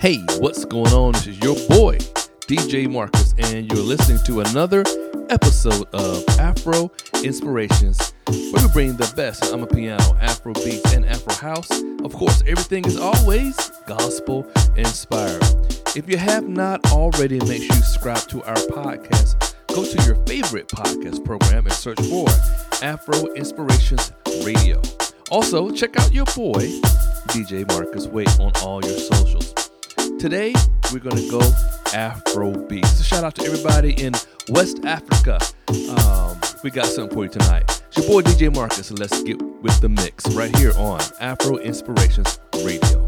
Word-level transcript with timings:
Hey, 0.00 0.18
what's 0.40 0.64
going 0.64 0.92
on? 0.92 1.12
This 1.12 1.28
is 1.28 1.38
your 1.38 1.54
boy, 1.68 1.96
DJ 2.48 2.90
Marcus, 2.90 3.34
and 3.38 3.70
you're 3.70 3.84
listening 3.84 4.18
to 4.24 4.40
another 4.40 4.84
episode 5.30 5.86
of 5.94 6.24
Afro 6.40 6.90
Inspirations, 7.22 8.12
where 8.26 8.66
we 8.66 8.72
bring 8.72 8.96
the 8.96 9.10
best 9.16 9.44
in 9.44 9.58
Amapiano, 9.58 10.20
Afro 10.20 10.52
beats, 10.54 10.92
and 10.92 11.06
Afro 11.06 11.34
house. 11.34 11.70
Of 12.04 12.12
course, 12.12 12.42
everything 12.48 12.84
is 12.84 12.96
always 12.96 13.56
gospel 13.86 14.46
inspired. 14.76 15.40
If 15.94 16.10
you 16.10 16.16
have 16.16 16.48
not 16.48 16.90
already, 16.90 17.38
make 17.40 17.62
sure 17.62 17.76
you 17.76 17.82
subscribe 17.82 18.26
to 18.28 18.42
our 18.42 18.56
podcast. 18.56 19.51
Go 19.74 19.84
to 19.84 20.02
your 20.04 20.16
favorite 20.26 20.68
podcast 20.68 21.24
program 21.24 21.64
and 21.64 21.72
search 21.72 21.98
for 22.02 22.28
Afro 22.82 23.32
Inspirations 23.32 24.12
Radio. 24.44 24.82
Also, 25.30 25.70
check 25.70 25.98
out 25.98 26.12
your 26.12 26.26
boy, 26.36 26.68
DJ 27.28 27.66
Marcus 27.68 28.06
Wade, 28.06 28.28
on 28.38 28.52
all 28.62 28.84
your 28.84 28.98
socials. 28.98 29.54
Today, 30.18 30.52
we're 30.92 30.98
going 30.98 31.16
to 31.16 31.30
go 31.30 31.40
Afro 31.94 32.52
beats. 32.66 32.98
So 32.98 33.02
shout 33.02 33.24
out 33.24 33.34
to 33.36 33.44
everybody 33.46 33.92
in 33.92 34.12
West 34.50 34.84
Africa. 34.84 35.38
Um, 35.68 36.38
we 36.62 36.70
got 36.70 36.84
something 36.84 37.14
for 37.14 37.24
you 37.24 37.30
tonight. 37.30 37.82
It's 37.88 37.96
your 37.96 38.06
boy 38.06 38.20
DJ 38.20 38.54
Marcus, 38.54 38.90
and 38.90 38.98
let's 38.98 39.22
get 39.22 39.40
with 39.40 39.80
the 39.80 39.88
mix 39.88 40.28
right 40.34 40.54
here 40.58 40.72
on 40.76 41.00
Afro 41.18 41.56
Inspirations 41.56 42.40
Radio. 42.62 43.01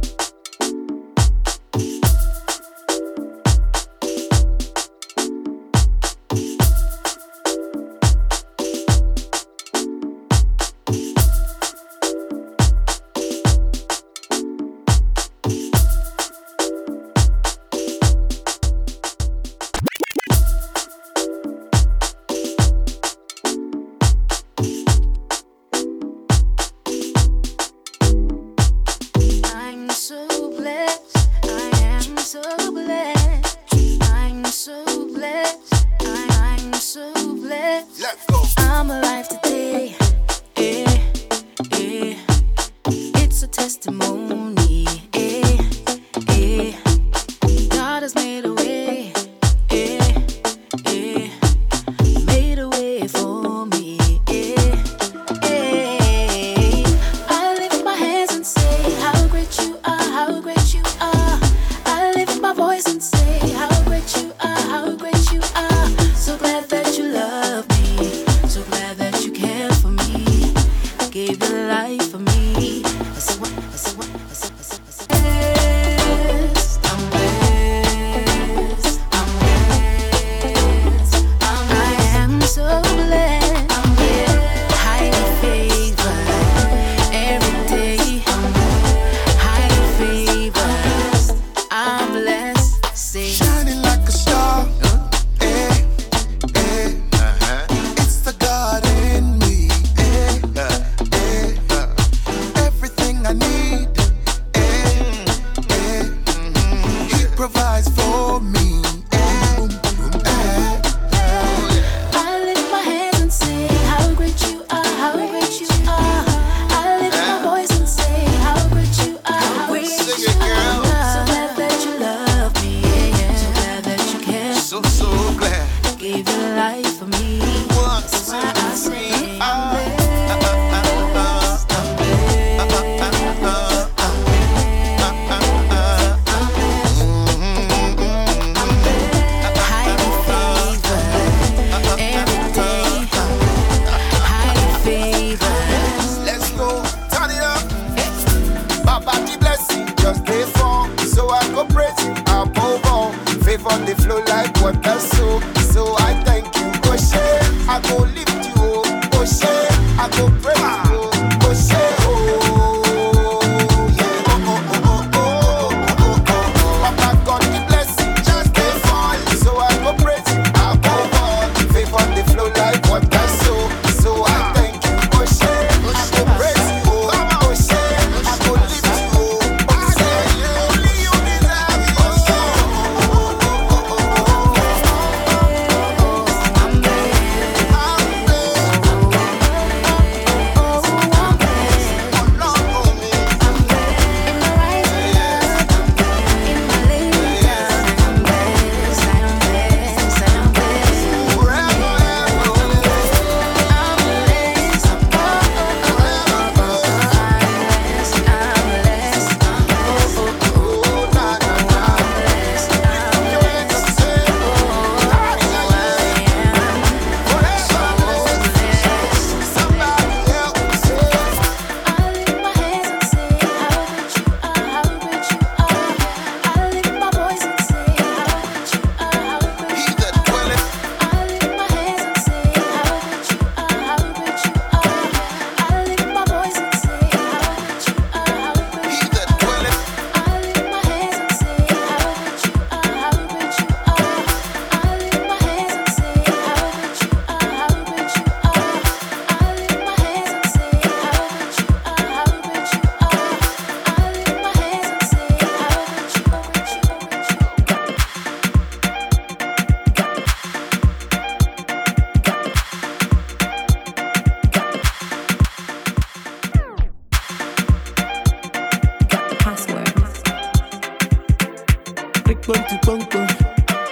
plenty 272.45 272.77
bunker, 272.85 273.27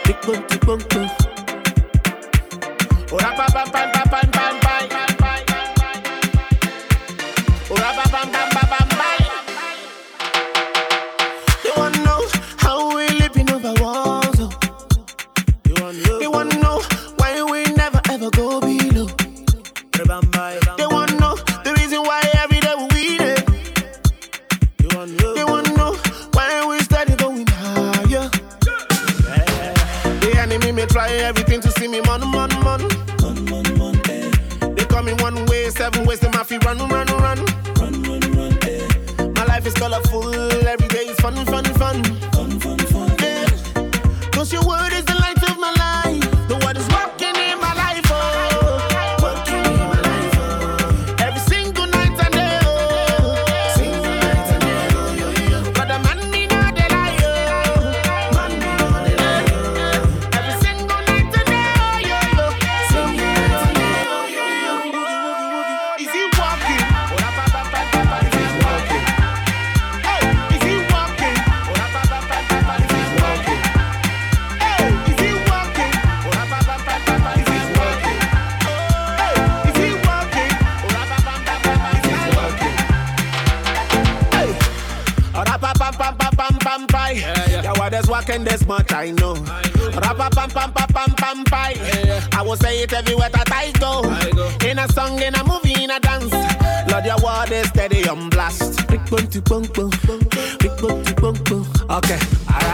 big 0.04 0.16
plenty 0.20 0.58
bunker. 0.58 1.08
Ora 3.10 3.30
oh, 3.32 3.36
ba 3.36 3.46
ba 3.48 3.64
ba 3.72 3.82
ba 3.92 4.02
ba 4.12 4.20
ba 4.32 4.50
ba 4.60 4.76
oh, 4.92 5.08
ba. 5.20 5.32
Ora 7.72 7.90
ba 7.96 8.04
ba 8.12 8.22
ba. 8.32 8.41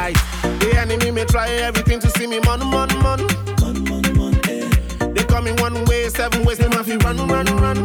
right. 0.08 0.60
The 0.60 0.76
enemy 0.78 1.10
may 1.10 1.24
try 1.24 1.48
everything 1.48 2.00
to 2.00 2.10
see 2.10 2.26
me 2.26 2.40
man, 2.40 2.60
man, 2.60 2.88
man. 3.02 3.20
man, 3.60 3.84
man, 3.84 4.16
man. 4.16 5.14
They 5.14 5.24
coming 5.24 5.56
one 5.56 5.84
way, 5.86 6.08
seven 6.08 6.44
ways, 6.44 6.58
they 6.58 6.68
must 6.68 6.88
be 6.88 6.96
run, 6.96 7.16
run. 7.28 7.46
run, 7.46 7.84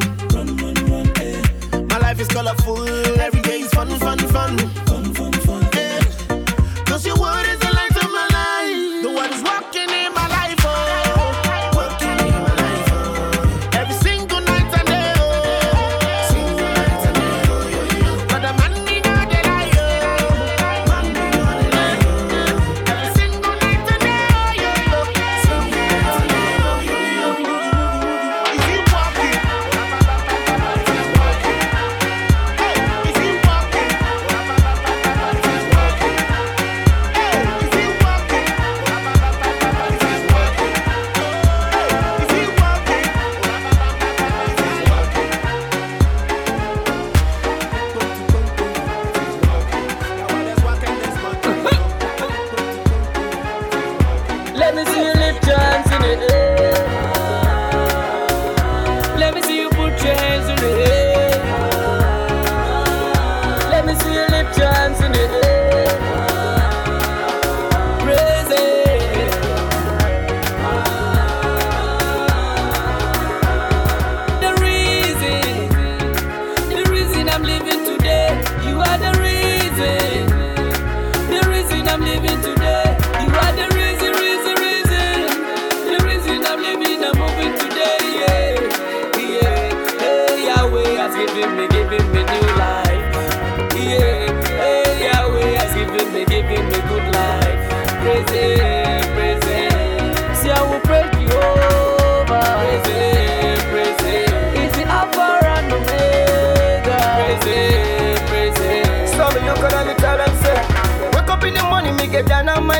run. 0.89 1.11
Eh. 1.17 1.41
My 1.89 1.97
life 1.99 2.19
is 2.19 2.27
colorful, 2.27 2.87
every 3.19 3.41
day 3.41 3.59
is 3.61 3.73
fun, 3.73 3.89
fun, 3.99 4.19
fun. 4.19 4.57
Fun, 4.87 5.13
fun, 5.13 5.33
fun. 5.33 5.63
Eh. 5.73 6.03
Cause 6.85 7.05
you 7.05 7.15
wouldn't 7.15 7.52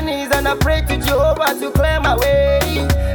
knees 0.04 0.32
and 0.32 0.48
I 0.48 0.56
pray 0.56 0.82
to 0.82 0.98
Jehovah 0.98 1.58
to 1.60 1.72
clear 1.72 2.00
my 2.00 2.16
way. 2.18 2.60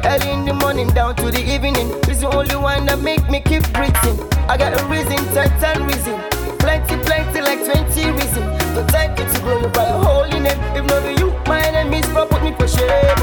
Early 0.04 0.30
in 0.30 0.44
the 0.44 0.54
morning 0.54 0.88
down 0.88 1.16
to 1.16 1.30
the 1.30 1.40
evening 1.40 1.74
He's 2.06 2.20
the 2.20 2.28
only 2.34 2.56
one 2.56 2.86
that 2.86 3.00
make 3.00 3.28
me 3.28 3.40
keep 3.40 3.62
breathing. 3.72 4.16
I 4.48 4.56
got 4.56 4.80
a 4.80 4.84
reason, 4.86 5.18
ten, 5.34 5.50
ten 5.60 5.86
reason, 5.86 6.16
plenty, 6.58 6.96
plenty, 7.04 7.40
like 7.40 7.60
twenty 7.64 8.10
reason. 8.10 8.44
To 8.74 8.84
thank 8.88 9.18
you 9.18 9.26
to 9.26 9.38
glorify 9.40 9.88
your 9.88 10.02
holy 10.04 10.40
name. 10.40 10.58
If 10.74 10.84
not 10.86 11.02
be 11.04 11.20
you, 11.20 11.30
my 11.46 11.60
enemies 11.60 12.06
for 12.06 12.26
put 12.26 12.42
me 12.42 12.52
for 12.54 12.66
shame. 12.66 13.22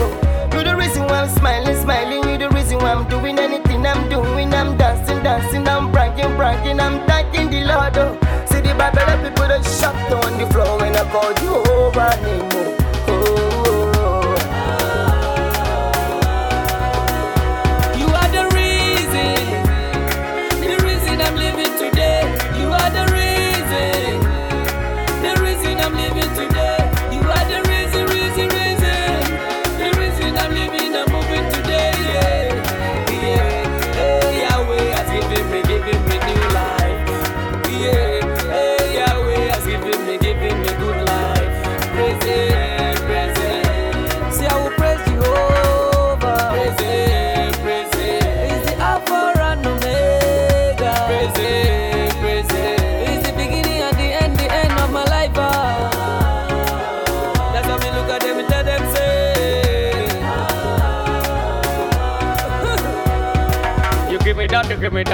You 0.53 0.63
the 0.63 0.75
reason 0.77 1.03
why 1.07 1.21
I'm 1.23 1.29
smiling, 1.29 1.75
smiling. 1.75 2.23
You 2.29 2.37
the 2.37 2.49
reason 2.49 2.77
why 2.79 2.93
I'm 2.93 3.07
doing 3.09 3.39
anything 3.39 3.85
I'm 3.85 4.07
doing. 4.09 4.53
I'm 4.53 4.77
dancing, 4.77 5.21
dancing. 5.23 5.67
I'm 5.67 5.91
bragging, 5.91 6.35
bragging. 6.37 6.79
I'm 6.79 7.05
thanking 7.07 7.49
the 7.49 7.65
Lord. 7.65 7.97
Oh. 7.97 8.15
See 8.45 8.61
the 8.61 8.73
Bible, 8.77 9.01
people 9.23 9.47
that 9.49 9.63
shot 9.65 9.95
on 10.13 10.37
the 10.37 10.45
floor 10.53 10.77
when 10.79 10.95
I 10.95 11.03
call 11.11 11.33
Jehovah's 11.33 12.21
name. 12.21 12.49
Oh. 12.53 12.84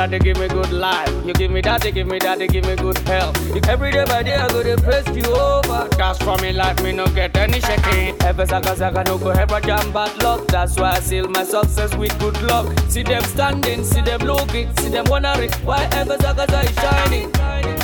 You 0.10 0.20
give 0.20 0.38
me 0.38 0.48
good 0.48 0.72
life. 0.72 1.10
You 1.25 1.34
give 1.34 1.51
me 1.51 1.62
that, 1.62 1.84
give 1.93 2.08
me 2.08 2.17
that, 2.20 2.39
give 2.39 2.65
me 2.65 2.75
good 2.75 2.98
health. 3.00 3.36
Every 3.67 3.91
day 3.91 4.05
by 4.05 4.24
day 4.24 4.36
I 4.36 4.48
go 4.48 4.63
to 4.63 4.81
praise 4.81 5.08
you 5.15 5.25
over. 5.34 5.88
That's 5.98 6.17
for 6.24 6.38
me 6.38 6.53
life, 6.53 6.81
me 6.84 6.93
no 6.93 7.05
get 7.08 7.36
any 7.38 7.60
shaking. 7.60 8.15
Ever 8.22 8.46
saga 8.46 8.75
saga 8.75 9.03
no 9.03 9.17
go 9.17 9.29
ever 9.29 9.60
jam 9.60 9.91
bad 9.91 10.24
luck. 10.24 10.48
That's 10.48 10.77
why 10.77 10.91
I 10.91 11.00
seal 11.00 11.27
my 11.27 11.43
success 11.43 11.96
with 11.96 12.17
good 12.20 12.41
luck. 12.43 12.67
See 12.89 13.03
them 13.03 13.24
standing, 13.24 13.84
see 13.84 14.01
them 14.01 14.22
looking, 14.22 14.75
see 14.77 14.89
them 14.89 15.05
wondering 15.10 15.51
why 15.65 15.88
ever 15.93 16.17
saga 16.17 16.43
is 16.62 16.75
shining. 16.75 17.31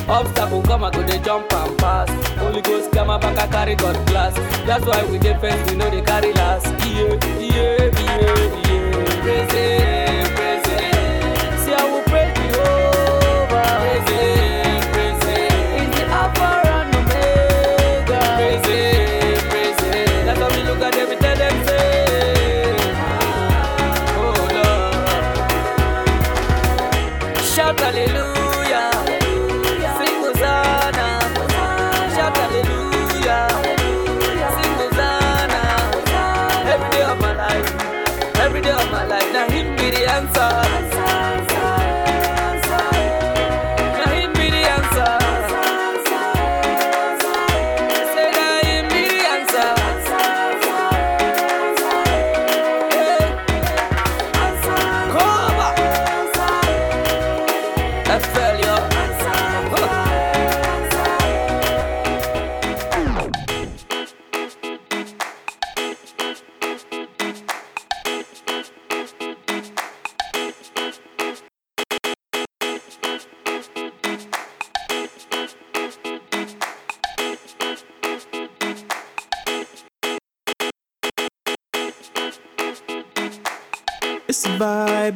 Obstacle 0.09 0.61
come, 0.61 0.85
I 0.85 0.89
go 0.91 1.03
they 1.03 1.19
jump 1.19 1.51
and 1.51 1.77
pass. 1.77 2.09
Holy 2.37 2.61
Ghost 2.61 2.91
come 2.93 3.07
back, 3.19 3.37
I 3.37 3.47
carry 3.47 3.75
God 3.75 4.07
glass. 4.07 4.33
That's 4.65 4.85
why 4.85 5.03
we 5.11 5.17
defense, 5.19 5.69
we 5.69 5.75
know 5.77 5.89
they 5.89 6.01
carry 6.01 6.31
last. 6.33 6.65
Yeah, 6.85 7.19
yeah, 7.41 7.91
yeah, 7.91 8.63
yeah. 8.63 9.21
Praise 9.21 9.53
it, 9.53 10.35
praise 10.35 10.56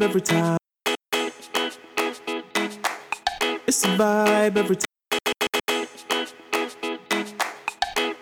vibe 0.02 0.10
every 0.10 0.22
time. 0.22 0.58
It's 3.68 3.84
a 3.84 3.88
vibe 3.88 4.58
every 4.58 4.76
time. 4.76 4.86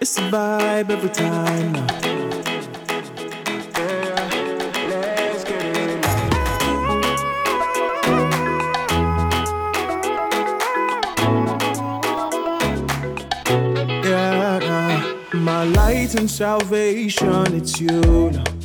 It's 0.02 0.18
a 0.18 0.22
vibe 0.22 0.90
every 0.90 1.10
time. 1.10 1.76
Yeah, 14.04 14.60
nah. 14.60 15.40
my 15.40 15.64
light 15.64 16.16
and 16.16 16.30
salvation, 16.30 17.56
it's 17.56 17.80
you. 17.80 18.32
Now. 18.32 18.59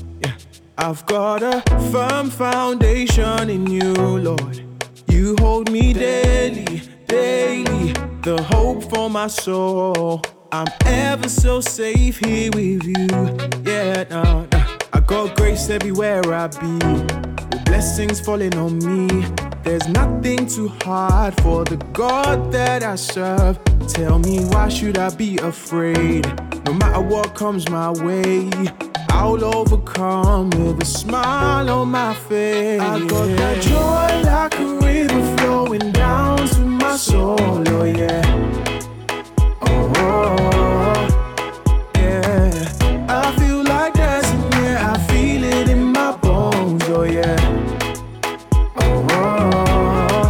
I've 0.86 1.06
got 1.06 1.42
a 1.42 1.62
firm 1.90 2.28
foundation 2.28 3.48
in 3.48 3.66
you, 3.66 3.94
Lord. 3.94 4.62
You 5.08 5.34
hold 5.38 5.70
me 5.72 5.94
daily, 5.94 6.82
daily, 7.06 7.94
the 8.20 8.42
hope 8.42 8.82
for 8.90 9.08
my 9.08 9.28
soul. 9.28 10.20
I'm 10.52 10.66
ever 10.84 11.30
so 11.30 11.62
safe 11.62 12.18
here 12.18 12.50
with 12.52 12.84
you. 12.84 13.06
Yeah, 13.64 14.04
nah, 14.10 14.44
nah. 14.52 14.76
I 14.92 15.00
got 15.00 15.34
grace 15.36 15.70
everywhere 15.70 16.20
I 16.30 16.48
be, 16.48 16.78
blessings 17.64 18.20
falling 18.20 18.54
on 18.58 18.76
me. 18.80 19.24
There's 19.62 19.88
nothing 19.88 20.46
too 20.46 20.68
hard 20.82 21.40
for 21.40 21.64
the 21.64 21.78
God 21.94 22.52
that 22.52 22.82
I 22.82 22.96
serve. 22.96 23.58
Tell 23.88 24.18
me 24.18 24.44
why 24.44 24.68
should 24.68 24.98
I 24.98 25.08
be 25.16 25.38
afraid? 25.38 26.26
No 26.66 26.74
matter 26.74 27.00
what 27.00 27.34
comes 27.34 27.70
my 27.70 27.90
way, 27.90 28.50
I'll 29.16 29.44
overcome 29.44 30.50
with 30.50 30.82
a 30.82 30.84
smile 30.84 31.70
on 31.70 31.88
my 31.90 32.14
face. 32.14 32.80
I 32.80 32.98
got 33.06 33.28
that 33.38 33.62
joy 33.62 34.22
like 34.30 34.58
a 34.58 34.66
river 34.84 35.36
flowing 35.36 35.92
down 35.92 36.46
to 36.48 36.60
my 36.60 36.96
soul, 36.96 37.36
oh 37.40 37.84
yeah. 37.84 38.22
Oh, 39.62 39.92
oh, 39.96 40.36
oh 40.54 41.92
yeah. 41.96 42.50
I 43.08 43.36
feel 43.38 43.62
like 43.62 43.94
dancing, 43.94 44.42
yeah. 44.60 44.92
I 44.92 44.98
feel 45.06 45.44
it 45.44 45.68
in 45.68 45.84
my 45.92 46.16
bones, 46.16 46.82
oh 46.88 47.04
yeah. 47.04 47.38
Oh, 48.76 49.06
oh 49.10 50.24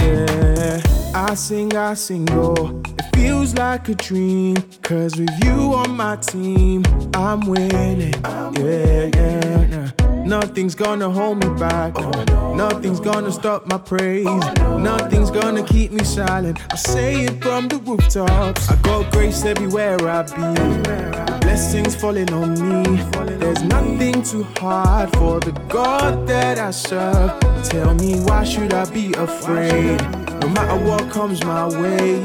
yeah. 0.00 0.80
I 1.14 1.34
sing, 1.34 1.74
I 1.74 1.94
sing, 1.94 2.28
oh. 2.32 2.83
Feels 3.14 3.54
like 3.54 3.88
a 3.88 3.94
dream. 3.94 4.56
Cause 4.82 5.16
with 5.16 5.44
you 5.44 5.74
on 5.74 5.90
my 5.96 6.16
team, 6.16 6.84
I'm 7.14 7.40
winning. 7.40 8.14
Yeah, 8.22 9.10
yeah, 9.14 9.66
yeah. 9.70 10.03
Nothing's 10.24 10.74
gonna 10.74 11.10
hold 11.10 11.44
me 11.44 11.48
back. 11.58 11.92
Oh, 11.96 12.10
no. 12.28 12.54
Nothing's 12.54 12.98
gonna 12.98 13.30
stop 13.30 13.66
my 13.66 13.76
praise. 13.76 14.26
Oh, 14.26 14.78
Nothing's 14.78 15.30
gonna 15.30 15.62
keep 15.62 15.92
me 15.92 16.02
silent. 16.02 16.58
I 16.72 16.76
say 16.76 17.24
it 17.26 17.42
from 17.42 17.68
the 17.68 17.76
rooftops. 17.76 18.70
I 18.70 18.76
got 18.76 19.12
grace 19.12 19.44
everywhere 19.44 19.98
I 20.08 20.22
be. 20.22 21.40
Blessings 21.40 21.94
falling 21.94 22.32
on 22.32 22.52
me. 22.54 23.02
There's 23.36 23.62
nothing 23.64 24.22
too 24.22 24.44
hard 24.56 25.10
for 25.16 25.40
the 25.40 25.52
God 25.68 26.26
that 26.26 26.58
I 26.58 26.70
serve. 26.70 27.38
Tell 27.64 27.94
me 27.94 28.20
why 28.20 28.44
should 28.44 28.72
I 28.72 28.90
be 28.90 29.12
afraid? 29.12 30.00
No 30.40 30.48
matter 30.48 30.84
what 30.86 31.10
comes 31.10 31.44
my 31.44 31.66
way, 31.68 32.24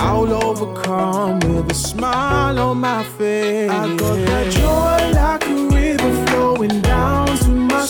I'll 0.00 0.32
overcome 0.32 1.38
with 1.40 1.70
a 1.70 1.74
smile 1.74 2.58
on 2.58 2.78
my 2.78 3.04
face. 3.04 3.70
I 3.70 3.96
got 3.96 4.16
that 4.26 4.52
joy 4.52 5.12
like 5.14 5.46
a 5.46 5.54
river 5.54 5.68
flowing 5.68 5.68
down 5.68 5.77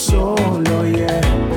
to 0.07 0.13
my 0.13 0.37
soul, 0.37 0.69
oh 0.69 0.85
yeah. 0.85 1.48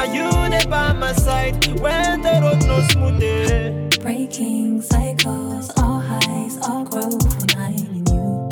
Now 0.00 0.06
you 0.14 0.30
there 0.48 0.66
by 0.66 0.94
my 0.94 1.12
side 1.12 1.62
when 1.78 2.22
the 2.22 2.40
road 2.40 2.66
no 2.66 2.80
smooth. 2.88 3.22
Eh. 3.22 3.98
Breaking 4.00 4.80
cycles, 4.80 5.70
all 5.76 6.00
highs, 6.00 6.56
all 6.62 6.84
growth 6.84 7.20
when 7.38 7.50
I'm 7.60 7.74
in 7.74 8.06
you. 8.06 8.48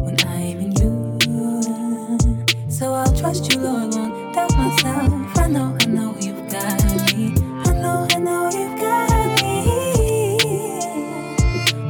When 0.00 0.16
I'm 0.20 0.58
in 0.64 0.72
you. 0.80 2.70
So 2.70 2.94
I'll 2.94 3.14
trust 3.14 3.52
you, 3.52 3.60
Lord, 3.60 3.94
won't 3.94 4.34
doubt 4.34 4.56
myself. 4.56 5.12
I 5.36 5.46
know, 5.46 5.76
I 5.78 5.84
know 5.84 6.16
you've 6.18 6.48
got 6.48 6.84
me. 7.12 7.34
I 7.68 7.72
know, 7.82 8.08
I 8.10 8.18
know 8.18 8.48
you've 8.48 8.80
got 8.80 9.42
me. 9.42 10.38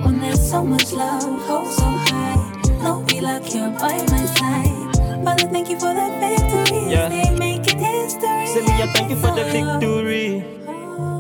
When 0.03 0.19
there's 0.19 0.51
so 0.51 0.65
much 0.65 0.91
love, 0.91 1.41
hope 1.43 1.69
so 1.69 1.85
high. 1.85 2.63
No 2.83 3.05
be 3.07 3.21
like 3.21 3.55
you're 3.55 3.71
by 3.71 3.97
my 4.11 4.25
side. 4.35 5.25
Father, 5.25 5.47
thank 5.53 5.71
you 5.71 5.79
for 5.79 5.95
the 5.95 6.09
victory. 6.19 6.91
Yeah. 6.91 7.50
They 8.55 8.63
making 8.63 8.67
history. 8.67 8.67
Say 8.67 8.67
me, 8.67 8.83
I 8.83 8.93
thank 8.93 9.11
you 9.11 9.17
for 9.17 9.31
the 9.31 9.45
victory. 9.45 10.45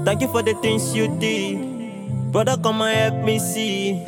Thank 0.04 0.20
you 0.22 0.28
for 0.28 0.42
the 0.42 0.54
things 0.54 0.94
you 0.94 1.08
did. 1.18 2.32
Brother, 2.32 2.56
come 2.62 2.82
and 2.82 2.96
help 3.14 3.24
me 3.24 3.38
see. 3.38 4.02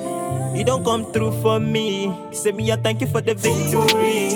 You 0.54 0.64
don't 0.64 0.84
come 0.84 1.04
through 1.12 1.32
for 1.42 1.60
me. 1.60 2.12
Say 2.32 2.52
me, 2.52 2.70
I 2.72 2.76
thank 2.76 3.00
you 3.00 3.06
for 3.06 3.20
the 3.20 3.34
victory. 3.34 4.30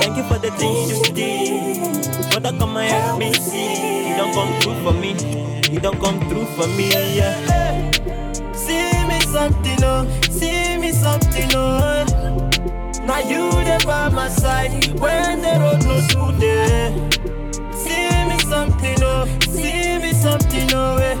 Thank 0.00 0.16
you 0.16 0.24
for 0.24 0.38
the 0.38 0.50
things 0.52 0.90
you 1.08 1.14
did. 1.14 2.30
Brother, 2.32 2.56
come 2.58 2.76
and 2.78 2.90
help 2.92 3.18
me 3.18 3.32
see. 3.34 4.08
You 4.10 4.16
don't 4.16 4.32
come 4.32 4.52
through 4.60 4.82
for 4.82 4.92
me. 4.92 5.12
You 5.72 5.80
don't 5.80 6.00
come 6.00 6.20
through 6.28 6.46
for 6.56 6.66
me. 6.68 6.90
Yeah. 6.90 7.90
See 8.52 8.92
me 9.06 9.20
something, 9.20 9.78
oh. 9.84 10.06
See 10.30 10.78
me 10.78 10.92
something, 10.92 11.50
oh. 11.54 12.04
Now 13.04 13.18
you 13.20 13.50
there 13.64 13.80
by 13.86 14.08
my 14.10 14.28
side 14.28 14.86
when 14.98 15.40
the 15.42 15.58
road 15.60 15.84
no 15.84 16.00
smooth. 16.08 17.17
Something, 20.28 20.70
eh. 20.70 21.16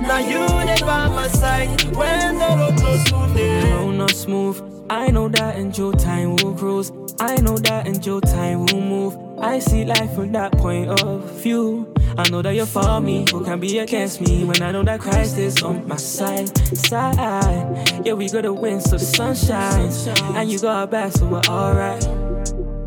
Now 0.00 0.18
you 0.18 0.46
there 0.66 0.86
by 0.86 1.08
my 1.08 1.28
side 1.28 1.68
when 1.96 2.38
the 2.38 2.50
road. 2.58 3.64
No, 3.64 3.90
not 3.90 4.10
smooth. 4.10 4.62
I 4.88 5.10
know 5.10 5.28
that 5.28 5.56
in 5.56 5.72
your 5.72 5.92
time 5.92 6.36
we'll 6.36 6.54
cruise. 6.54 6.92
I 7.18 7.36
know 7.36 7.56
that 7.58 7.86
in 7.86 8.00
your 8.02 8.20
time 8.20 8.66
we'll 8.66 8.80
move. 8.80 9.16
I 9.40 9.58
see 9.58 9.84
life 9.84 10.14
from 10.14 10.32
that 10.32 10.52
point 10.52 10.88
of 11.00 11.24
view. 11.42 11.92
I 12.16 12.28
know 12.30 12.40
that 12.40 12.54
you're 12.54 12.66
for 12.66 13.00
me, 13.00 13.26
who 13.30 13.44
can 13.44 13.58
be 13.60 13.78
against 13.78 14.20
me 14.20 14.44
when 14.44 14.62
I 14.62 14.70
know 14.70 14.84
that 14.84 15.00
Christ 15.00 15.36
is 15.38 15.62
on 15.62 15.86
my 15.88 15.96
side. 15.96 16.56
Side, 16.76 18.06
yeah, 18.06 18.14
we 18.14 18.28
gotta 18.28 18.52
win 18.52 18.80
so 18.80 18.96
the 18.96 19.04
sun 19.04 19.34
shines, 19.34 20.06
and 20.06 20.50
you 20.50 20.58
got 20.58 20.76
our 20.76 20.86
back, 20.86 21.12
so 21.12 21.26
we're 21.26 21.42
alright. 21.48 22.25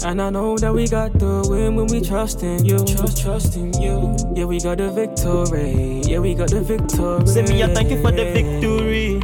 And 0.03 0.21
I 0.21 0.29
know 0.29 0.57
that 0.57 0.73
we 0.73 0.87
got 0.87 1.13
the 1.19 1.45
win 1.49 1.75
when 1.75 1.87
we 1.87 2.01
trust 2.01 2.41
in 2.41 2.63
you. 2.65 2.77
Trust, 2.79 3.21
trust 3.21 3.55
in 3.57 3.73
you. 3.73 4.15
Yeah, 4.33 4.45
we 4.45 4.59
got 4.59 4.77
the 4.77 4.89
victory. 4.91 6.01
Yeah, 6.01 6.19
we 6.19 6.33
got 6.33 6.49
the 6.49 6.61
victory. 6.61 7.27
Say 7.27 7.43
me, 7.43 7.61
I 7.63 7.73
thank 7.73 7.91
you 7.91 8.01
for 8.01 8.11
the 8.11 8.31
victory. 8.31 9.19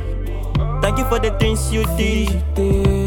Thank 0.82 1.00
you 1.00 1.06
for 1.06 1.20
the 1.20 1.32
things 1.40 1.72
you 1.74 1.84
did. 1.98 2.30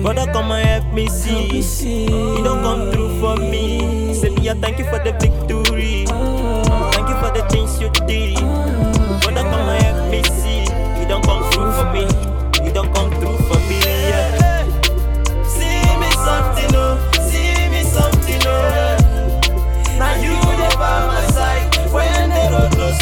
Brother, 0.03 0.27
come 0.33 0.51
and 0.51 0.67
help 0.67 0.95
me 0.95 1.09
see. 1.09 2.07
You 2.07 2.43
don't 2.43 2.63
come 2.63 2.91
through 2.91 3.21
for 3.21 3.37
me. 3.37 4.15
Say 4.15 4.31
me, 4.31 4.49
I 4.51 4.55
thank 4.55 4.79
you 4.79 4.85
for 4.87 4.99
the 4.99 5.13
victory. 5.21 6.07
Ah. 6.09 6.91
Thank 6.93 7.09
you 7.09 7.17
for 7.21 7.31
the 7.37 7.47
things 7.51 7.81
you 7.81 7.91
did. 8.07 8.39
Ah. 8.41 8.88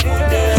Road 0.08 0.55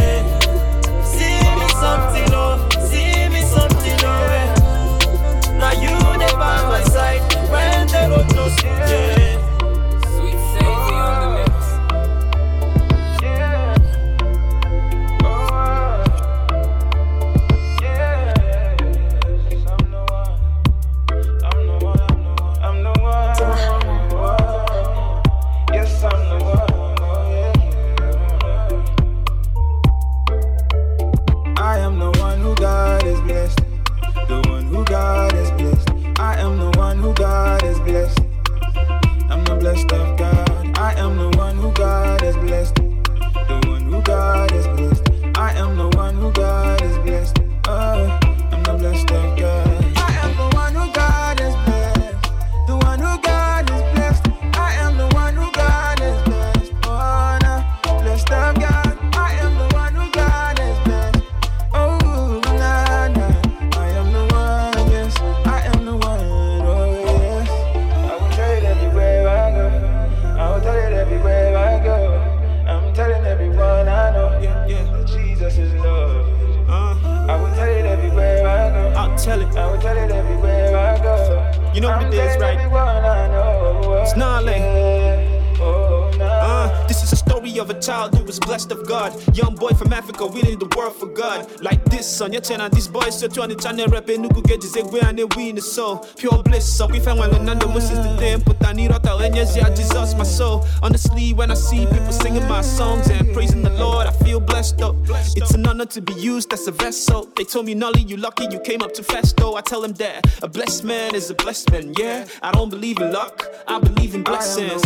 is 87.58 87.62
of 87.62 87.70
a 87.70 87.80
child 87.80 88.16
who 88.16 88.24
was 88.24 88.40
blessed 88.40 88.72
of 88.72 88.88
God. 88.88 89.12
Young 89.36 89.56
boy 89.56 89.70
from 89.70 89.94
Africa, 89.94 90.26
winning 90.26 90.60
the 90.60 90.68
world 90.78 90.96
for 90.96 91.08
God. 91.08 91.62
Like 91.62 91.84
this 91.86 92.08
son, 92.08 92.34
you 92.34 92.40
turn 92.40 92.62
on 92.62 92.72
this 92.72 92.88
boy, 92.88 93.10
so 93.10 93.28
to 93.28 93.48
the 93.48 93.56
channel 93.56 93.88
rap, 93.88 94.10
and 94.10 94.26
nuku 94.26 94.44
get 94.48 94.62
this 94.62 94.76
egg, 94.76 94.86
and 94.94 95.36
we 95.36 95.50
in 95.50 95.56
the 95.56 95.62
soul. 95.62 96.06
Pure 96.18 96.44
bliss, 96.44 96.66
so 96.78 96.88
we 96.88 97.00
found 97.00 97.20
one 97.20 97.34
another, 97.34 97.68
was 97.68 97.88
since 97.88 98.06
the 98.06 98.16
day, 98.18 98.38
put 98.44 98.64
on 98.66 98.80
it 98.80 98.92
out, 98.92 99.22
and 99.22 99.36
yes, 99.36 99.56
yeah, 99.56 99.70
Jesus, 99.70 100.14
my 100.16 100.24
soul. 100.24 100.66
Honestly, 100.84 101.34
when 101.34 101.52
I 101.52 101.56
see 101.56 101.86
people 101.86 102.12
singing 102.12 102.48
my 102.48 102.62
songs 102.62 103.10
and 103.10 103.34
praising 103.34 103.64
the 103.64 103.72
Lord, 103.72 104.08
I 104.08 104.12
feel 104.12 104.40
blessed 104.40 104.82
up. 104.82 104.96
It's 105.36 105.54
an 105.54 105.66
honor 105.68 105.86
to 105.86 106.02
be 106.02 106.14
used 106.14 106.54
as 106.54 106.68
a 106.68 106.72
vessel. 106.72 107.30
They 107.36 107.44
told 107.44 107.66
me, 107.66 107.74
Nolly, 107.74 108.02
you 108.02 108.18
lucky 108.18 108.46
you 108.52 108.60
came 108.60 108.82
up 108.82 108.94
too 108.94 109.04
fast, 109.04 109.38
though. 109.38 109.56
I 109.56 109.62
tell 109.62 109.82
them 109.82 109.94
that 109.94 110.26
a 110.44 110.48
blessed 110.48 110.84
man 110.84 111.16
is 111.16 111.30
a 111.30 111.36
blessed 111.36 111.72
man, 111.72 111.94
yeah. 111.98 112.26
I 112.42 112.52
don't 112.52 112.70
believe 112.70 113.00
in 113.00 113.12
luck, 113.12 113.46
I 113.68 113.80
believe 113.80 114.14
in 114.16 114.24
blessings. 114.24 114.84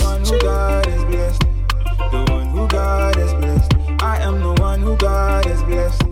The 2.09 2.25
one 2.29 2.47
who 2.47 2.67
God 2.67 3.17
is 3.17 3.33
blessed. 3.33 3.73
I 4.01 4.17
am 4.21 4.41
the 4.41 4.53
one 4.61 4.81
who 4.81 4.97
God 4.97 5.45
is 5.47 5.61
blessed. 5.63 6.03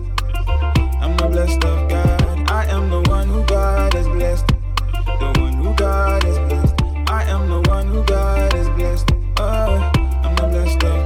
I'm 1.00 1.16
the 1.16 1.28
blessed 1.28 1.64
of 1.64 1.88
God. 1.88 2.50
I 2.50 2.66
am 2.66 2.90
the 2.90 3.00
one 3.10 3.28
who 3.28 3.44
God 3.44 3.94
is 3.94 4.06
blessed. 4.06 4.46
The 4.46 5.32
one 5.38 5.54
who 5.54 5.74
God 5.74 6.24
is 6.24 6.38
blessed. 6.38 6.74
I 7.08 7.24
am 7.24 7.48
the 7.48 7.60
one 7.68 7.86
who 7.88 8.04
God 8.04 8.54
is 8.54 8.68
blessed. 8.70 9.10
Oh, 9.38 9.90
I'm 10.22 10.36
the 10.36 10.46
blessed 10.48 10.84
of 10.84 10.99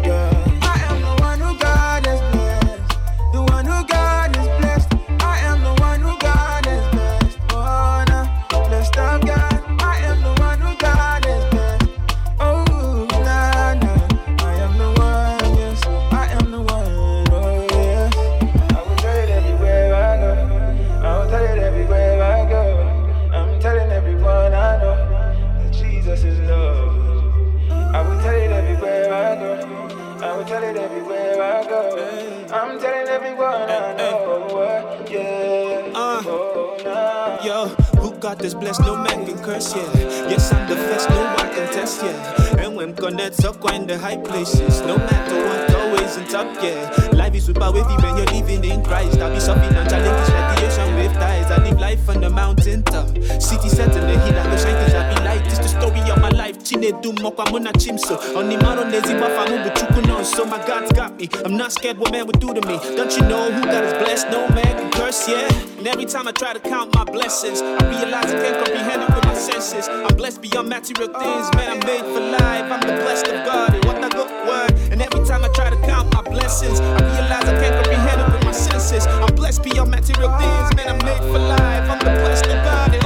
everyone 33.14 33.70
I 33.70 33.96
know. 33.96 35.07
Yeah. 35.09 35.92
Uh. 35.94 36.22
Oh, 36.27 36.77
nah. 36.85 37.44
Yo, 37.44 37.68
who 38.00 38.11
got 38.18 38.38
this 38.38 38.55
blessed? 38.55 38.81
No 38.81 38.96
man 38.96 39.24
can 39.24 39.38
curse, 39.38 39.77
yeah. 39.77 39.87
Yes, 40.29 40.53
I'm 40.53 40.68
the 40.68 40.74
best, 40.74 41.09
no 41.11 41.22
one 41.22 41.55
can 41.55 41.72
test, 41.72 42.03
yeah. 42.03 42.53
And 42.85 43.01
when 43.01 43.16
connect 43.16 43.42
up 43.47 43.64
in 43.73 43.87
the 43.87 43.97
high 43.97 44.18
places, 44.18 44.83
no 44.83 44.99
matter 44.99 45.40
what, 45.49 45.75
always 45.75 46.18
in 46.18 46.25
top, 46.27 46.44
yeah. 46.62 46.85
Life 47.14 47.35
is 47.35 47.47
super 47.47 47.73
wavy 47.73 47.97
when 48.03 48.18
you're 48.18 48.27
living 48.27 48.62
in 48.62 48.85
Christ. 48.85 49.18
I'll 49.20 49.33
be 49.33 49.40
suffering 49.40 49.75
on 49.75 49.88
challenges 49.88 50.29
like 50.29 50.59
the 50.59 50.66
ocean 50.66 50.94
with 50.97 51.14
tides. 51.14 51.51
I 51.51 51.64
live 51.64 51.81
life 51.81 52.07
on 52.11 52.20
the 52.20 52.29
mountain 52.29 52.83
top. 52.83 53.09
City 53.40 53.70
set 53.70 53.88
in 53.97 54.03
the 54.03 54.18
hill, 54.20 54.38
I 54.38 54.44
go 54.51 54.57
shine 54.59 54.77
things, 54.85 54.92
I 54.92 55.14
be 55.14 55.25
light. 55.25 55.44
This 55.44 55.61
the 55.61 55.68
story 55.68 56.11
of 56.11 56.20
my 56.20 56.29
life. 56.29 56.62
Chine 56.62 56.92
do 57.01 57.12
mokwa 57.14 57.47
muna 57.47 57.73
chimso. 57.73 58.20
On 58.37 58.51
the 58.51 58.59
man 58.59 58.79
on 58.79 58.90
the 58.90 59.01
ziba 59.01 59.31
famu 59.33 59.64
buchuku 59.64 60.07
no. 60.07 60.23
So 60.23 60.44
my 60.44 60.59
God's 60.66 60.92
got 60.92 61.16
me. 61.16 61.31
I'm 61.42 61.57
not 61.57 61.73
scared 61.73 61.97
what 61.97 62.12
man 62.12 62.27
would 62.27 62.38
do 62.38 62.53
to 62.53 62.61
me. 62.68 62.77
Don't 62.97 63.16
you 63.16 63.23
know 63.23 63.51
who 63.51 63.62
God 63.62 63.85
is 63.85 63.94
blessed? 63.94 64.29
No 64.29 64.47
man 64.51 64.77
can 64.77 64.90
curse, 64.90 65.27
yeah. 65.27 65.73
And 65.85 65.92
every 65.92 66.07
time 66.07 66.27
I 66.27 66.33
try 66.33 66.55
to 66.55 66.61
count 66.61 66.94
my 66.94 67.05
blessings, 67.05 67.61
I 67.61 67.77
realize 67.90 68.33
I 68.33 68.40
can't 68.40 68.57
comprehend 68.57 69.03
it 69.03 69.14
with 69.14 69.25
my 69.27 69.35
senses. 69.35 69.87
I'm 69.87 70.16
blessed 70.16 70.40
beyond 70.40 70.70
material 70.70 71.12
things, 71.12 71.55
man. 71.57 71.73
I'm 71.73 71.81
made 71.81 72.01
for 72.01 72.20
life. 72.20 72.73
I'm 72.73 72.81
the 72.81 72.97
blessed 73.05 73.27
of 73.27 73.44
God. 73.44 73.75
And 73.75 73.85
what 73.85 74.03
a 74.03 74.09
good 74.09 74.31
word. 74.49 74.73
And 74.90 75.03
every 75.03 75.23
time 75.27 75.44
I 75.44 75.49
try 75.49 75.68
to 75.68 75.77
count 75.83 76.11
my 76.14 76.23
blessings, 76.23 76.81
I 76.81 77.03
realize 77.03 77.44
I 77.44 77.61
can't 77.61 77.85
comprehend 77.85 78.18
it 78.18 78.33
with 78.33 78.44
my 78.47 78.53
senses. 78.53 79.07
I'm 79.07 79.35
blessed 79.35 79.62
beyond 79.62 79.90
material 79.90 80.33
things, 80.38 80.75
man. 80.75 80.88
I'm 80.88 81.05
made 81.05 81.20
for 81.20 81.38
life. 81.38 81.90
I'm 81.90 81.99
the 81.99 82.18
blessed 82.18 82.47
of 82.47 82.64
God. 82.64 83.03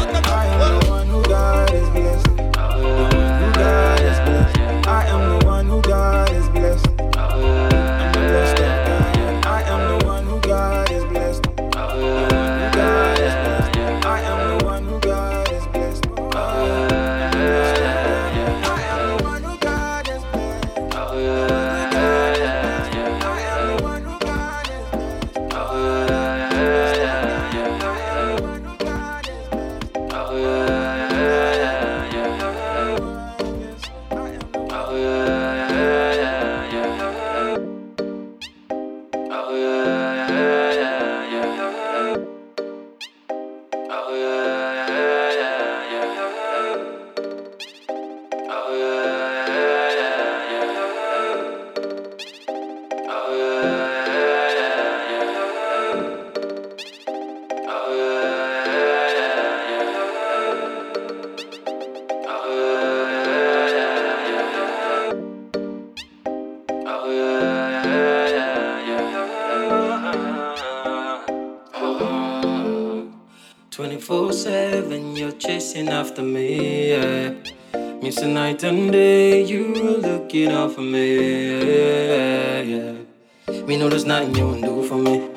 For 80.79 80.85
me. 80.85 81.59
Yeah, 81.67 82.61
yeah. 82.63 83.63
Me 83.67 83.77
know 83.77 83.89
there's 83.89 84.05
nothing 84.05 84.33
you 84.37 84.53
can 84.53 84.61
do 84.61 84.85
for 84.85 84.97
me. 84.97 85.29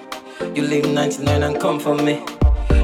You 0.55 0.61
leave 0.61 0.87
99 0.87 1.41
and 1.41 1.59
come 1.59 1.79
for 1.79 1.95
me. 1.95 2.23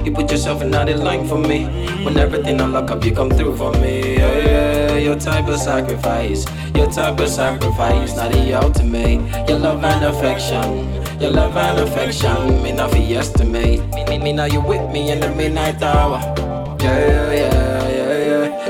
You 0.04 0.12
put 0.12 0.32
yourself 0.32 0.64
in 0.64 0.72
the 0.72 0.98
line 0.98 1.28
for 1.28 1.38
me. 1.38 1.66
When 2.04 2.18
everything 2.18 2.60
I 2.60 2.66
lock 2.66 2.90
up, 2.90 3.06
you 3.06 3.14
come 3.14 3.30
through 3.30 3.58
for 3.58 3.72
me. 3.74 4.16
Yeah, 4.18 4.38
yeah. 4.40 4.98
Your 4.98 5.20
type 5.20 5.48
of 5.48 5.60
sacrifice, 5.60 6.48
your 6.74 6.90
type 6.90 7.20
of 7.20 7.30
sacrifice, 7.30 8.16
not 8.16 8.32
the 8.32 8.54
ultimate. 8.56 9.20
Your 9.48 9.60
love 9.60 9.84
and 9.84 10.06
affection, 10.06 11.22
your 11.22 11.32
love 11.32 11.56
and 11.56 11.80
affection, 11.88 12.64
me 12.64 12.72
not 12.72 12.90
for 12.90 12.98
estimate. 12.98 13.86
Me, 13.94 14.04
me, 14.06 14.18
me 14.18 14.34
now 14.34 14.46
you 14.46 14.62
with 14.62 14.92
me 14.92 15.12
in 15.12 15.20
the 15.20 15.30
midnight 15.36 15.80
hour. 15.84 16.18
Yeah, 16.82 17.34
yeah. 17.34 17.67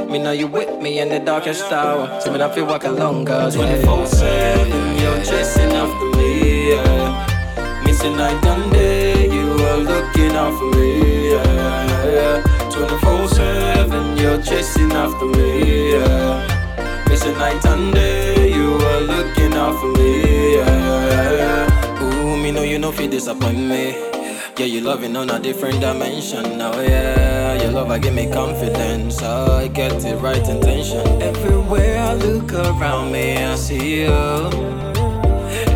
Me 0.09 0.19
know 0.19 0.31
you 0.31 0.47
with 0.47 0.81
me 0.81 0.99
in 0.99 1.09
the 1.09 1.19
darkest 1.19 1.69
hour. 1.71 2.21
So 2.21 2.31
me 2.31 2.37
not 2.37 2.55
feel 2.55 2.65
walk 2.65 2.85
alone, 2.85 3.25
cause 3.25 3.55
24 3.55 4.05
7, 4.07 4.97
you're 4.99 5.23
chasing 5.25 5.71
after 5.73 6.17
me. 6.17 6.71
Yeah. 6.71 7.83
Missing 7.83 8.15
night 8.15 8.45
and 8.45 8.71
day, 8.71 9.29
you 9.29 9.51
are 9.51 9.77
looking 9.77 10.31
out 10.31 10.57
for 10.57 10.77
me. 10.77 11.31
Yeah, 11.31 12.05
yeah, 12.05 12.41
yeah. 12.41 12.69
24 12.71 13.27
7, 13.27 14.17
you're 14.17 14.41
chasing 14.41 14.91
after 14.93 15.25
me. 15.25 15.91
Yeah. 15.91 17.03
Missing 17.09 17.37
night 17.37 17.65
and 17.65 17.93
day, 17.93 18.53
you 18.53 18.75
are 18.75 19.01
looking 19.01 19.53
out 19.55 19.77
for 19.77 19.91
me. 19.97 20.55
Yeah. 20.55 22.01
Ooh, 22.01 22.37
me 22.37 22.51
know 22.51 22.63
you 22.63 22.79
know 22.79 22.93
fi 22.93 23.07
disappoint 23.07 23.59
me. 23.59 24.16
Yeah, 24.57 24.65
you 24.65 24.81
loving 24.81 25.15
on 25.15 25.29
a 25.29 25.39
different 25.39 25.81
dimension 25.81 26.57
now, 26.57 26.81
yeah. 26.81 27.61
Your 27.61 27.73
love, 27.73 27.91
I 27.91 27.99
give 27.99 28.15
me 28.15 28.27
confidence. 28.27 29.21
I 29.21 29.67
get 29.67 30.01
the 30.01 30.17
right 30.17 30.49
intention. 30.49 31.21
Everywhere 31.21 31.99
I 31.99 32.15
look 32.15 32.51
around 32.53 33.11
me, 33.11 33.37
I 33.37 33.53
see 33.53 34.01
you. 34.01 34.07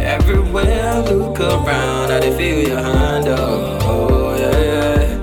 Everywhere 0.01 0.93
I 0.93 0.99
look 1.01 1.39
around, 1.39 2.11
I 2.11 2.21
feel 2.35 2.67
your 2.69 2.79
hand, 2.79 3.25
oh, 3.27 4.35
yeah. 4.35 5.15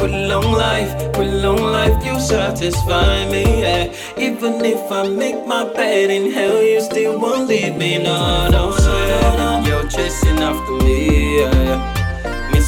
With 0.00 0.12
long 0.30 0.50
life, 0.50 1.14
with 1.18 1.34
long 1.34 1.60
life, 1.60 2.02
you 2.06 2.18
satisfy 2.18 3.28
me, 3.30 3.60
yeah. 3.60 3.92
Even 4.16 4.64
if 4.64 4.90
I 4.90 5.06
make 5.06 5.46
my 5.46 5.70
bed 5.74 6.08
in 6.08 6.32
hell, 6.32 6.62
you 6.62 6.80
still 6.80 7.20
won't 7.20 7.46
leave 7.46 7.76
me, 7.76 7.98
no, 7.98 8.48
no, 8.48 8.70
no. 8.70 9.62
You're 9.66 9.86
chasing 9.90 10.38
after 10.38 10.82
me, 10.82 11.40
yeah. 11.40 12.01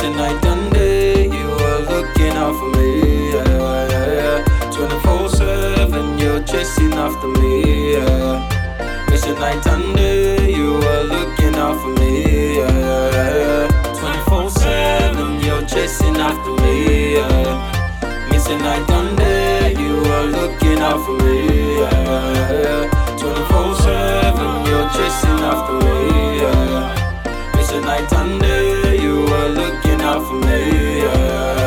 Missing 0.04 0.18
night 0.18 0.44
and 0.44 0.70
day, 0.74 1.24
you 1.24 1.50
are 1.50 1.80
looking 1.80 2.36
out 2.36 2.54
for 2.58 2.68
me, 2.76 3.32
yeah, 3.32 3.88
yeah, 3.88 4.44
yeah. 4.44 4.70
24 4.70 5.30
7, 5.30 6.18
you're 6.18 6.42
chasing 6.42 6.92
after 6.92 7.28
me, 7.40 7.94
yeah. 7.94 9.06
Missing 9.08 9.38
night 9.38 9.66
and 9.66 9.96
day, 9.96 10.52
you 10.54 10.74
are 10.76 11.04
looking 11.04 11.54
out 11.54 11.80
for 11.80 11.88
me, 12.00 12.58
yeah, 12.58 12.68
yeah, 12.70 13.68
yeah. 13.70 13.92
24 14.28 14.50
7, 14.50 15.40
you're 15.40 15.64
chasing 15.64 16.16
after 16.18 16.52
me, 16.62 17.14
yeah. 17.14 18.28
Missing 18.28 18.58
night 18.58 18.90
and 18.90 19.16
day, 19.16 19.72
you 19.72 19.96
are 20.04 20.26
looking 20.26 20.80
out 20.80 21.02
for 21.06 21.16
me, 21.24 21.78
yeah, 21.78 22.28
yeah, 22.34 22.62
yeah. 22.62 23.16
24 23.16 23.74
7, 23.76 24.66
you're 24.66 24.90
chasing 24.90 25.40
after 25.48 25.72
me, 25.80 26.40
yeah. 26.42 27.56
Missing 27.56 27.80
night 27.80 28.12
and 28.12 28.38
day, 28.42 29.00
you 29.00 29.24
are 29.28 29.48
looking 29.48 29.83
for 30.20 31.63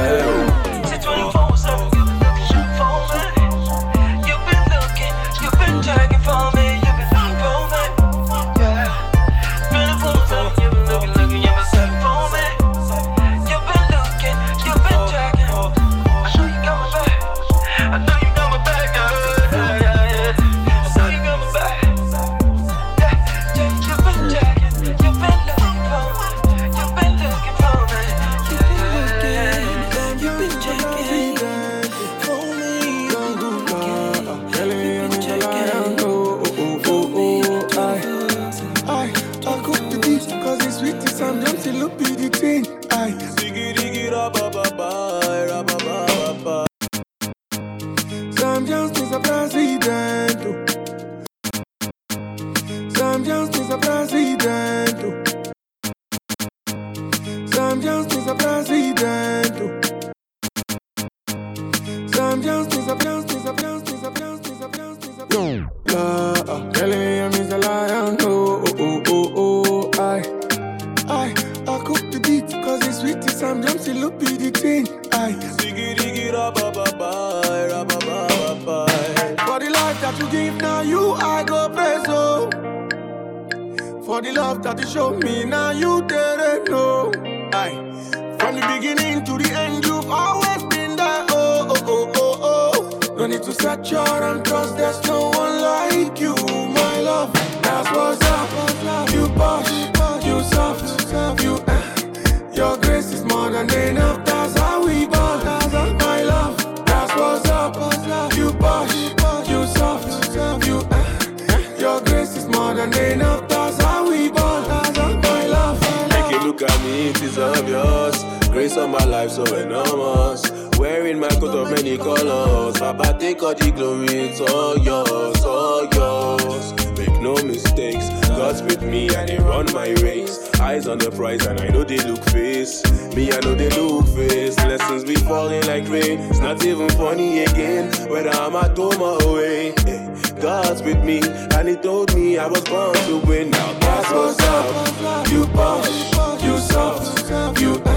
Grace 118.68 118.80
on 118.80 118.92
my 118.92 119.06
life 119.06 119.32
so 119.32 119.46
enormous. 119.56 120.52
Wearing 120.78 121.22
my 121.22 121.30
coat 121.30 121.56
of 121.56 121.72
many 121.72 121.98
colors. 121.98 122.78
Baba, 122.78 123.18
take 123.18 123.42
all 123.42 123.56
the 123.56 123.72
glory, 123.72 124.08
it's 124.08 124.42
all 124.42 124.78
yours, 124.78 125.42
all 125.46 125.88
yours. 125.94 126.74
Make 127.00 127.22
no 127.22 127.36
mistakes, 127.46 128.10
God's 128.28 128.62
with 128.64 128.82
me 128.82 129.08
and 129.16 129.30
they 129.30 129.38
run 129.38 129.72
my 129.72 129.92
race. 130.04 130.52
Eyes 130.60 130.86
on 130.86 130.98
the 130.98 131.10
prize 131.12 131.46
and 131.46 131.62
I 131.62 131.70
know 131.70 131.86
they 131.86 132.00
look 132.00 132.22
face. 132.26 132.84
Me, 133.16 133.32
I 133.32 133.40
know 133.40 133.56
they 133.56 133.70
look 133.70 134.06
face. 134.08 134.56
Blessings 134.56 135.06
be 135.06 135.16
falling 135.16 135.66
like 135.66 135.88
rain. 135.88 136.20
It's 136.30 136.40
not 136.40 136.62
even 136.66 136.90
funny 136.90 137.46
again. 137.46 137.90
Whether 138.10 138.32
I'm 138.32 138.58
at 138.58 138.76
home 138.76 139.02
or 139.02 139.18
away. 139.24 139.72
Eh, 139.88 140.14
God's 140.42 140.84
with 140.84 141.02
me 141.06 141.22
and 141.56 141.70
he 141.70 141.78
told 141.78 142.14
me 142.14 142.38
I 142.38 142.48
was 142.48 142.64
born 142.66 142.96
to 142.96 143.20
win. 143.20 143.50
Now 143.50 143.72
that's 143.80 144.12
what's 144.12 144.44
up. 144.44 145.32
You 145.32 145.48
posh, 145.56 146.44
you 146.44 146.58
soft, 146.58 147.62
you. 147.62 147.97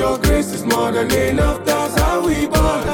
Your 0.00 0.16
grace 0.16 0.50
is 0.54 0.64
more 0.64 0.90
than 0.90 1.12
enough. 1.12 1.62
That's 1.66 1.94
how 2.00 2.24
we 2.26 2.46
bond, 2.46 2.86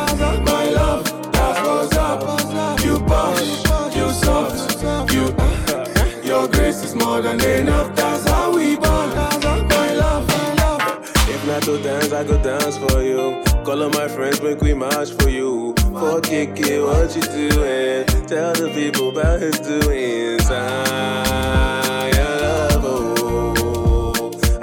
my 0.44 0.64
love. 0.70 1.04
That's 1.30 1.60
what's 1.64 1.96
up. 1.96 2.84
You 2.84 2.98
posh, 2.98 3.94
you 3.94 4.10
soft, 4.10 5.12
you. 5.14 5.26
Uh, 5.38 6.20
your 6.24 6.48
grace 6.48 6.82
is 6.82 6.96
more 6.96 7.22
than 7.22 7.40
enough. 7.40 7.94
That's 7.94 8.28
how 8.28 8.52
we 8.56 8.74
bond, 8.74 9.14
my 9.14 9.92
love, 9.94 10.26
my 10.26 10.54
love. 10.54 11.08
If 11.28 11.46
not 11.46 11.62
to 11.62 11.80
dance, 11.80 12.12
I 12.12 12.24
could 12.24 12.42
dance 12.42 12.76
for 12.76 13.00
you. 13.00 13.40
Call 13.64 13.84
on 13.84 13.92
my 13.92 14.08
friends, 14.08 14.42
make 14.42 14.60
we 14.60 14.74
march 14.74 15.12
for 15.12 15.28
you. 15.28 15.76
For 15.92 16.20
Kiki, 16.20 16.80
what 16.80 17.14
you 17.14 17.22
doing? 17.22 18.04
Tell 18.26 18.52
the 18.52 18.72
people 18.74 19.10
about 19.10 19.38
his 19.40 19.60
doings. 19.60 20.42
Ah. 20.50 21.85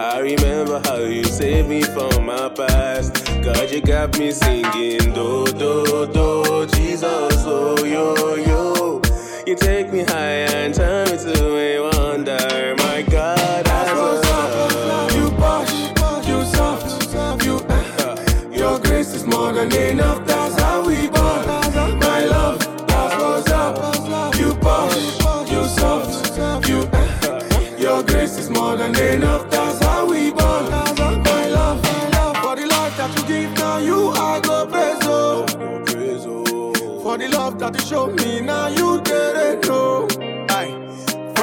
I 0.04 0.20
remember 0.20 0.82
how 0.84 0.98
you 0.98 1.24
saved 1.24 1.70
me 1.70 1.82
from 1.82 2.26
my 2.26 2.50
past. 2.50 3.26
God, 3.42 3.72
you 3.72 3.80
got 3.80 4.20
me 4.20 4.32
singing 4.32 5.00
do 5.14 5.46
do 5.46 6.06
do. 6.12 6.68
Jesus, 6.76 7.44
oh 7.46 7.82
yo 7.86 8.36
yo. 8.36 9.02
You 9.48 9.56
take 9.56 9.94
me 9.94 10.04
high 10.04 10.44
and 10.60 10.74
turn 10.76 11.10
me 11.10 11.18
to 11.18 11.58
a 11.58 11.80
wonder. 11.80 12.76
My 12.80 13.02
God, 13.04 13.66
I 13.66 13.92
up. 14.28 15.12
You 15.14 15.32
posh, 15.38 16.28
you 16.28 16.44
soft, 16.48 17.46
you. 17.46 17.56
Uh, 17.70 18.50
your 18.52 18.80
grace 18.80 19.14
is 19.14 19.26
more 19.26 19.54
than 19.54 19.74
enough. 19.74 20.28
That's 20.28 20.53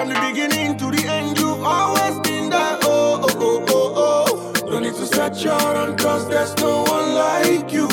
From 0.00 0.08
the 0.08 0.20
beginning 0.32 0.78
to 0.78 0.90
the 0.90 1.06
end, 1.06 1.38
you've 1.38 1.62
always 1.62 2.18
been 2.20 2.48
there. 2.48 2.78
Oh, 2.84 3.20
oh, 3.22 3.36
oh, 3.38 3.64
oh, 3.68 4.54
oh. 4.64 4.70
No 4.70 4.78
need 4.78 4.94
to 4.94 5.04
search 5.04 5.44
around, 5.44 5.98
cause 5.98 6.26
there's 6.26 6.56
no 6.56 6.84
one 6.84 7.12
like 7.12 7.70
you, 7.70 7.86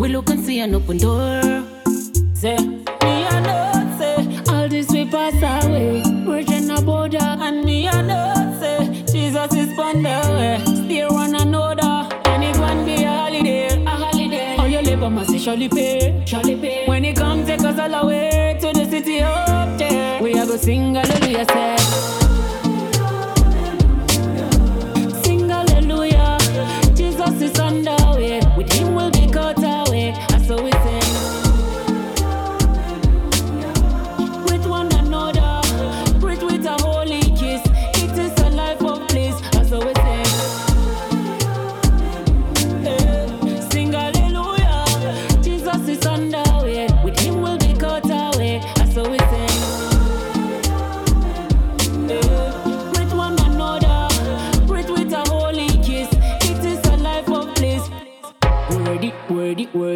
We 0.00 0.08
look 0.08 0.28
and 0.30 0.44
see 0.44 0.60
an 0.60 0.74
open 0.74 0.98
door. 0.98 1.40
Say, 2.34 2.56
me 2.56 2.84
I 3.02 3.40
know 3.40 3.98
say 3.98 4.40
all 4.52 4.68
this 4.68 4.90
we 4.90 5.08
pass 5.08 5.34
away. 5.64 6.02
Virgin 6.26 6.70
a 6.70 6.80
border 6.82 7.18
and 7.18 7.64
me 7.64 7.88
I 7.88 8.02
know 8.02 8.58
say 8.60 9.02
Jesus 9.10 9.54
is 9.54 9.78
on 9.78 10.02
the 10.02 10.18
way. 10.36 10.62
Stay 10.84 11.06
one 11.06 11.34
another 11.34 12.08
and 12.26 12.44
it 12.44 12.56
won't 12.58 12.84
be 12.84 13.04
a 13.04 13.08
holiday, 13.08 13.68
a 13.68 13.90
holiday. 13.90 14.56
All 14.56 14.68
your 14.68 14.82
labor 14.82 15.10
must 15.10 15.38
surely 15.38 15.68
pay, 15.68 16.22
surely 16.26 16.56
pay. 16.56 16.86
When 16.86 17.04
it 17.04 17.16
comes, 17.16 17.46
take 17.46 17.60
us 17.60 17.78
all 17.78 17.94
away 17.94 18.58
to 18.60 18.72
the 18.72 18.84
city 18.84 19.20
up 19.20 19.78
there. 19.78 20.20
We 20.22 20.38
are 20.38 20.46
go 20.46 20.56
sing 20.56 20.94
hallelujah, 20.96 21.46
say. 21.46 22.23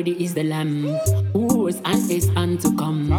Worthy, 0.09 0.25
is 0.25 0.35
the 0.35 0.45
Lamb 0.45 0.85
who 1.33 1.59
was 1.65 1.81
and 1.85 2.11
is 2.11 2.29
and 2.37 2.61
to 2.61 2.75
come, 2.77 3.11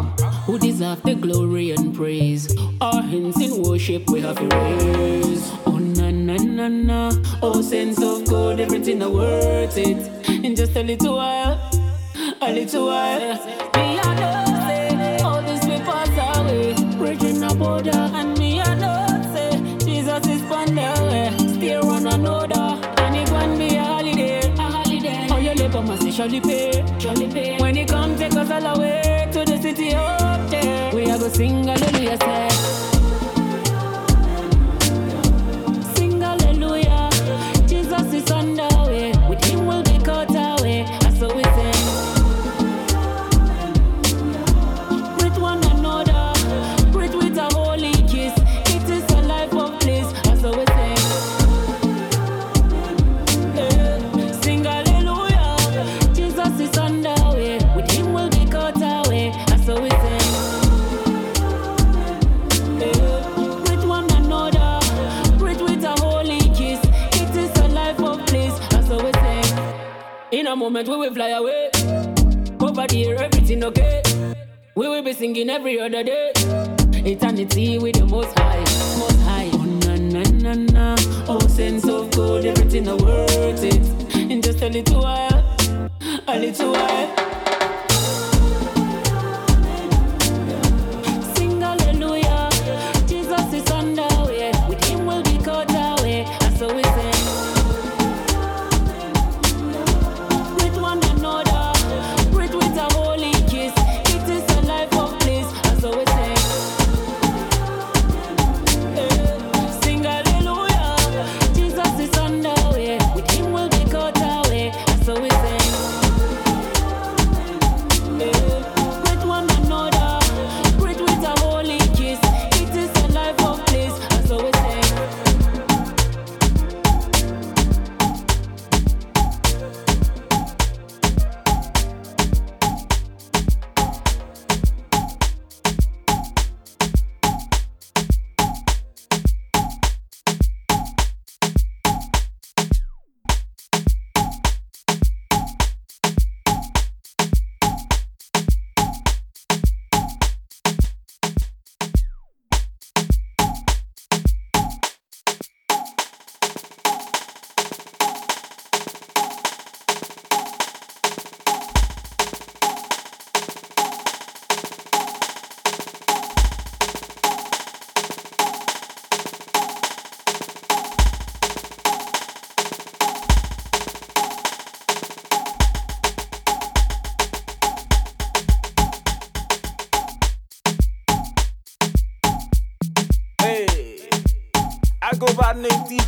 who 0.46 0.58
deserve 0.58 1.02
the 1.04 1.16
glory 1.16 1.72
and 1.72 1.96
praise. 1.96 2.56
Our 2.82 3.02
hands 3.02 3.40
in 3.42 3.62
worship 3.62 4.10
we 4.10 4.22
have 4.22 4.38
to 4.38 4.48
raise. 4.48 5.52
Oh 5.66 5.78
na 5.78 6.10
na 6.10 6.38
na 6.38 6.68
na, 6.68 7.12
oh 7.42 7.62
sense 7.62 8.02
of 8.02 8.28
God, 8.28 8.60
everything 8.60 9.04
are 9.04 9.10
worth 9.10 9.78
it. 9.78 10.30
In 10.30 10.56
just 10.56 10.76
a 10.76 10.84
little 10.84 11.18
while, 11.18 11.60
a 12.42 12.52
little 12.52 12.88
while. 12.88 13.20
Me 13.76 14.00
I 14.00 14.16
know 14.20 14.46
say 14.68 15.18
all 15.24 15.42
this 15.42 15.64
will 15.66 15.80
pass 15.82 16.38
away, 16.40 16.74
bridging 16.98 17.44
a 17.44 17.54
border, 17.54 17.92
and 17.92 18.38
me 18.38 18.62
I 18.62 18.76
know 18.76 19.34
say 19.34 19.52
Jesus 19.86 20.28
is 20.28 20.42
on 20.52 20.76
the 20.76 20.90
way. 21.10 21.54
Still 21.54 21.86
one 21.86 22.08
another, 22.08 22.80
and 23.04 23.16
it 23.16 23.30
gon' 23.30 23.58
be 23.58 23.69
your 25.74 25.82
labor 25.82 25.88
must 25.88 26.18
surely 26.18 26.42
pay, 26.42 26.86
surely 27.00 27.28
pay. 27.28 27.58
When 27.60 27.78
it 27.78 27.90
come, 27.90 28.16
take 28.18 28.34
us 28.34 28.50
all 28.50 28.66
away 28.78 29.30
to 29.32 29.46
the 29.46 29.62
city 29.62 29.94
up 29.94 30.50
there. 30.50 30.94
We 30.94 31.10
are 31.10 31.18
go 31.18 31.30
sing 31.30 31.64
hallelujah, 31.64 32.18
say. 32.18 32.99
Singing 75.40 75.50
every 75.50 75.80
other 75.80 76.04
day. 76.04 76.32
Eternity 77.06 77.80
with 77.80 77.96
the 77.96 78.06
most 78.06 78.38
high, 78.38 78.60
most 79.00 79.20
high. 79.22 79.50
Oh 79.54 79.66
na 79.86 79.96
na 79.96 80.24
na 80.44 80.54
na. 80.54 80.96
Oh 81.28 81.40
sense 81.48 81.88
of 81.88 82.12
God, 82.12 82.46
everything 82.46 82.88
are 82.88 82.98
worth 82.98 83.64
it. 83.64 84.16
In 84.16 84.42
just 84.42 84.62
a 84.62 84.70
little 84.70 85.02
while, 85.02 85.58
a 86.28 86.40
little 86.40 86.72
while. 86.74 87.49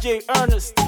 DJ 0.02 0.24
Earnesty, 0.36 0.81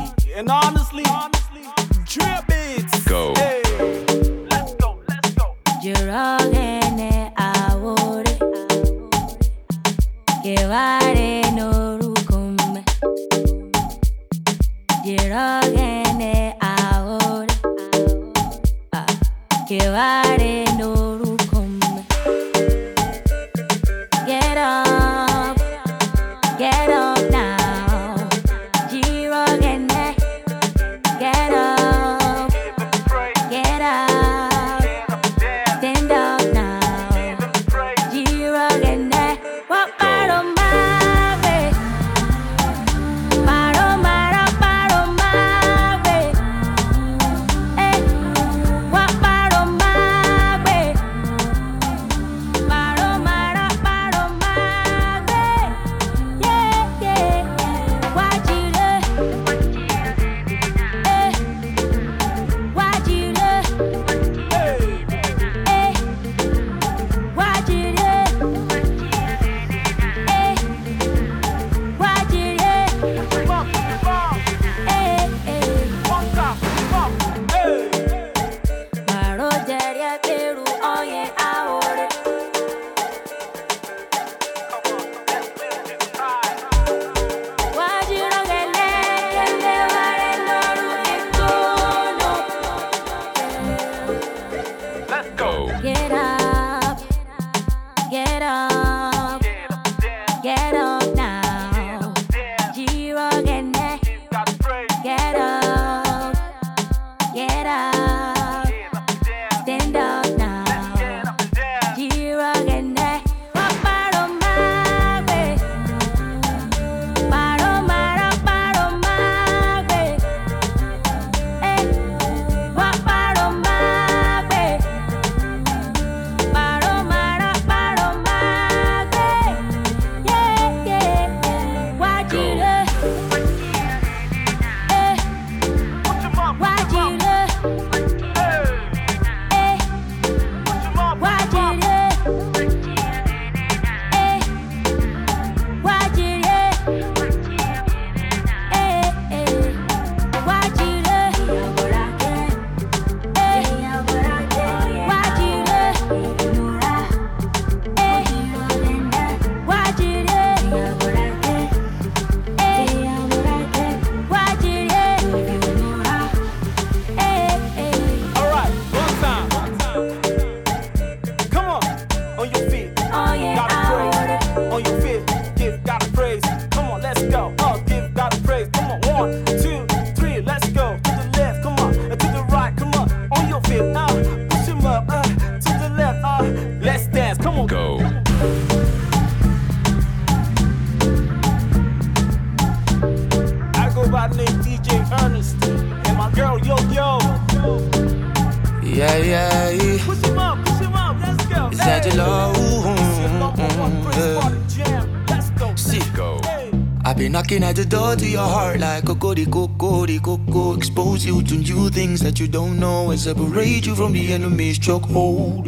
coco 209.42 210.06
de 210.06 210.20
coco. 210.20 210.76
Expose 210.76 211.26
you 211.26 211.42
to 211.44 211.56
new 211.56 211.90
things 211.90 212.20
that 212.22 212.40
you 212.40 212.48
don't 212.48 212.80
know 212.80 213.12
and 213.12 213.20
separate 213.20 213.86
you 213.86 213.96
from 213.96 214.14
the 214.14 214.32
enemy's 214.34 214.78
chokehold. 214.80 215.68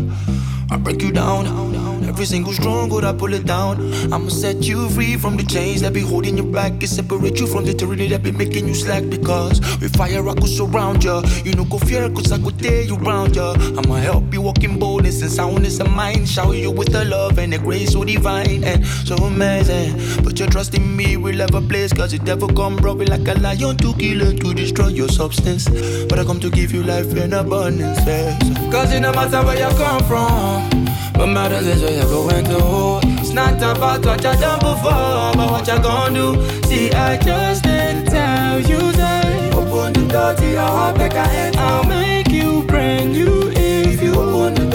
I 0.72 0.78
break 0.78 1.02
you 1.04 1.12
down, 1.12 1.46
every 2.06 2.26
single 2.26 2.52
stronghold 2.52 3.06
I 3.06 3.14
pull 3.14 3.34
it 3.34 3.46
down. 3.46 3.94
I'ma 4.12 4.30
set 4.30 4.64
you 4.64 4.90
free 4.90 5.16
from 5.16 5.38
the 5.38 5.44
chains 5.44 5.82
that 5.82 5.94
be 5.94 6.02
holding 6.02 6.38
you 6.38 6.44
back 6.44 6.72
and 6.72 6.90
separate 6.90 7.40
you 7.40 7.46
from 7.46 7.66
the 7.66 7.74
tyranny 7.74 8.08
that 8.10 8.24
be 8.24 8.32
making 8.32 8.68
you 8.68 8.74
slack. 8.74 9.08
Because 9.10 9.60
with 9.80 9.96
fire 9.96 10.28
I 10.28 10.34
go 10.34 10.48
surround 10.48 11.04
ya, 11.04 11.22
you 11.44 11.54
know 11.54 11.66
go 11.66 11.78
fear 11.78 12.10
cause 12.10 12.32
I 12.32 12.40
could 12.40 12.58
tear 12.60 12.82
you 12.82 12.96
round 12.96 13.36
ya. 13.36 13.54
I'ma 13.78 13.96
help 13.98 14.34
you 14.34 14.42
walk 14.42 14.64
in 14.64 14.80
boldness 15.16 15.22
and 15.22 15.32
soundness 15.32 15.80
of 15.80 15.92
mind. 15.92 16.28
Shower 16.28 16.56
you 16.56 16.72
with 16.72 16.92
the 16.92 17.06
love 17.06 17.38
and 17.38 17.54
the 17.54 17.58
grace 17.58 17.94
so 17.94 18.04
divine 18.04 18.64
and 18.64 18.86
so 18.86 19.16
amazing. 19.16 20.24
Put 20.24 20.40
your 20.40 20.50
trust 20.50 20.74
in 20.74 20.96
me, 20.96 21.18
we'll 21.18 21.40
have 21.40 21.54
a 21.54 21.62
place 21.62 21.94
cause 21.94 22.14
it 22.14 22.24
never 22.24 22.48
come 22.48 22.78
robbing 22.78 23.08
like 23.08 23.28
a 23.28 23.40
lion 23.40 23.78
to 23.78 23.94
kill 23.94 24.22
and 24.22 24.40
to 24.42 24.54
destroy 24.54 24.88
your 24.88 25.08
substance. 25.08 25.70
But 26.08 26.20
I 26.20 26.24
come 26.24 26.40
to 26.40 26.50
give 26.50 26.74
you 26.74 26.84
life 26.84 27.16
in 27.16 27.34
abundance. 27.34 28.00
Yeah. 28.06 28.38
Cause 28.72 28.94
it 28.94 29.02
no 29.02 29.12
matter 29.14 29.44
where 29.44 29.58
you 29.58 29.76
come 29.78 30.04
from. 30.04 30.86
What 31.16 31.28
matters 31.28 31.66
is 31.66 31.82
where 31.82 31.94
you're 31.94 32.06
going 32.06 32.46
to. 32.46 33.00
It's 33.22 33.32
not 33.32 33.58
about 33.58 34.06
what 34.06 34.18
you 34.18 34.34
done 34.42 34.60
before, 34.60 35.32
but 35.36 35.52
what 35.52 35.68
you 35.68 35.80
gonna 35.82 36.14
do. 36.14 36.68
See, 36.68 36.92
I 36.92 37.18
just 37.18 37.64
didn't 37.64 38.06
tell 38.08 38.60
you 38.60 38.92
that. 38.94 39.54
Open 39.54 39.94
the 39.94 40.12
door 40.12 40.34
to 40.36 40.52
your 40.52 40.62
heart, 40.62 40.98
make 40.98 41.14
I 41.14 41.36
enter. 41.36 42.15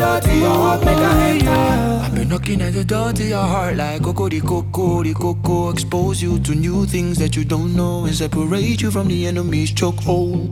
Door 0.01 0.19
to 0.19 0.35
your 0.35 0.79
make 0.79 0.97
I 0.97 1.39
enter. 1.45 2.20
Knocking 2.51 2.67
at 2.67 2.73
the 2.73 2.85
door 2.85 3.13
to 3.13 3.23
your 3.23 3.45
heart 3.47 3.77
like 3.77 4.03
coco 4.03 4.29
de 4.29 4.41
coco. 4.41 5.71
Expose 5.71 6.21
you 6.21 6.41
to 6.41 6.53
new 6.53 6.85
things 6.85 7.17
that 7.19 7.37
you 7.37 7.45
don't 7.45 7.77
know 7.77 8.07
and 8.07 8.15
separate 8.15 8.83
you 8.83 8.91
from 8.91 9.07
the 9.07 9.29
enemy's 9.29 9.71
chokehold. 9.71 10.51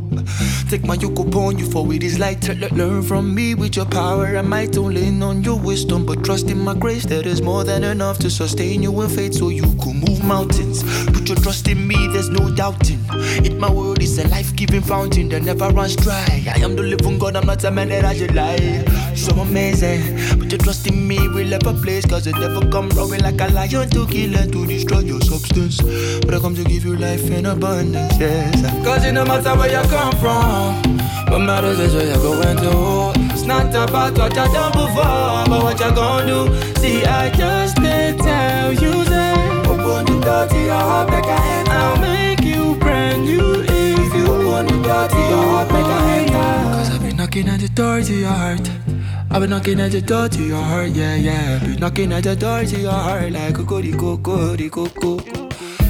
Take 0.71 0.85
my 0.85 0.95
yoke 0.95 1.19
upon 1.19 1.59
you, 1.59 1.67
for 1.67 1.93
it 1.93 2.05
is 2.05 2.21
light. 2.21 2.47
Le- 2.49 2.69
Learn 2.69 3.03
from 3.03 3.35
me 3.35 3.57
with 3.57 3.75
your 3.75 3.87
power 3.87 4.27
and 4.27 4.49
might. 4.49 4.71
Don't 4.71 4.95
lean 4.95 5.21
on 5.25 5.43
your 5.43 5.59
wisdom, 5.59 6.07
but 6.07 6.25
trust 6.25 6.49
in 6.51 6.59
my 6.61 6.75
grace. 6.75 7.05
That 7.05 7.27
is 7.27 7.43
more 7.43 7.65
than 7.65 7.83
enough 7.83 8.19
to 8.19 8.31
sustain 8.31 8.81
you 8.81 9.01
in 9.03 9.09
faith, 9.09 9.35
so 9.35 9.49
you 9.49 9.63
can 9.63 9.99
move 9.99 10.23
mountains. 10.23 10.85
Put 11.07 11.29
your 11.29 11.39
trust 11.39 11.67
in 11.67 11.85
me, 11.85 11.97
there's 12.13 12.29
no 12.29 12.55
doubting. 12.55 13.01
It 13.45 13.59
my 13.59 13.73
word 13.73 14.03
is 14.03 14.19
a 14.19 14.29
life-giving 14.29 14.83
fountain 14.83 15.31
that 15.31 15.43
never 15.43 15.69
runs 15.71 15.97
dry. 15.97 16.45
I 16.55 16.61
am 16.61 16.77
the 16.77 16.85
living 16.85 17.19
God, 17.19 17.35
I'm 17.35 17.47
not 17.47 17.65
a 17.65 17.73
man 17.73 17.89
that 17.89 18.05
I 18.05 18.15
should 18.15 18.37
lie. 18.37 18.85
So 19.17 19.35
amazing. 19.41 20.39
Put 20.39 20.53
your 20.53 20.61
trust 20.61 20.87
in 20.87 21.09
me, 21.09 21.19
we'll 21.29 21.49
have 21.49 21.67
a 21.67 21.73
place, 21.89 22.05
cause 22.05 22.27
it 22.27 22.37
never 22.37 22.61
come 22.69 22.89
roaring 22.91 23.23
like 23.23 23.41
a 23.41 23.49
lion 23.53 23.89
to 23.89 24.07
kill 24.07 24.37
and 24.37 24.53
to 24.53 24.67
destroy 24.67 25.01
your 25.01 25.21
substance. 25.21 25.81
But 26.21 26.35
I 26.35 26.39
come 26.39 26.55
to 26.55 26.65
give 26.65 26.85
you 26.85 26.97
life 26.97 27.31
in 27.31 27.47
abundance, 27.47 28.19
yes. 28.19 28.61
Cause 28.85 29.05
it 29.05 29.13
no 29.13 29.25
matter 29.25 29.55
where 29.57 29.71
you 29.73 29.89
come 29.89 30.15
from, 30.23 30.99
what 31.31 31.41
matters 31.49 31.79
is 31.81 31.95
where 31.95 32.07
you're 32.07 32.23
going 32.29 32.57
to. 32.65 33.13
It's 33.33 33.47
not 33.47 33.71
about 33.75 34.19
what 34.19 34.37
you 34.37 34.47
done 34.53 34.73
before, 34.73 35.45
but 35.51 35.61
what 35.65 35.81
you 35.81 35.91
gonna 35.95 36.27
do. 36.27 36.41
See, 36.81 37.05
I 37.05 37.31
just 37.31 37.77
did 37.77 38.19
tell 38.19 38.73
you 38.73 39.05
that. 39.05 39.67
Open 39.67 40.05
the 40.05 40.17
door 40.27 40.47
to 40.47 40.59
your 40.71 40.83
heart, 40.89 41.11
make 41.11 41.25
I 41.25 41.39
enter. 41.59 41.73
I'll 41.73 42.01
make 42.01 42.43
you 42.43 42.75
brand 42.77 43.25
new 43.25 43.63
if 43.63 44.15
you 44.15 44.27
open 44.27 44.67
the 44.67 44.79
door 44.87 45.09
to 45.09 45.21
your 45.33 45.45
heart, 45.53 45.69
make 45.73 45.91
I 45.97 46.19
enter. 46.19 46.77
Cause 46.77 46.91
I've 46.91 47.01
been 47.01 47.17
knocking 47.17 47.49
at 47.49 47.61
the 47.61 47.69
door 47.69 48.03
to 48.03 48.15
your 48.15 48.29
heart. 48.29 48.88
I've 49.31 49.43
been 49.43 49.51
knocking 49.51 49.79
at 49.81 49.93
the 49.93 50.01
door 50.01 50.29
to 50.29 50.43
your 50.43 50.63
heart, 50.63 50.91
yeah, 50.91 51.15
yeah. 51.15 51.59
Been 51.59 51.79
knocking 51.81 52.13
at 52.13 52.25
the 52.25 52.35
door 52.35 52.65
to 52.65 52.81
your 52.81 52.93
heart 52.93 53.33
like 53.33 53.55
coco 53.55 53.83
de 53.83 53.93
coco 53.93 54.57
de 54.57 54.71
coco. 54.71 55.19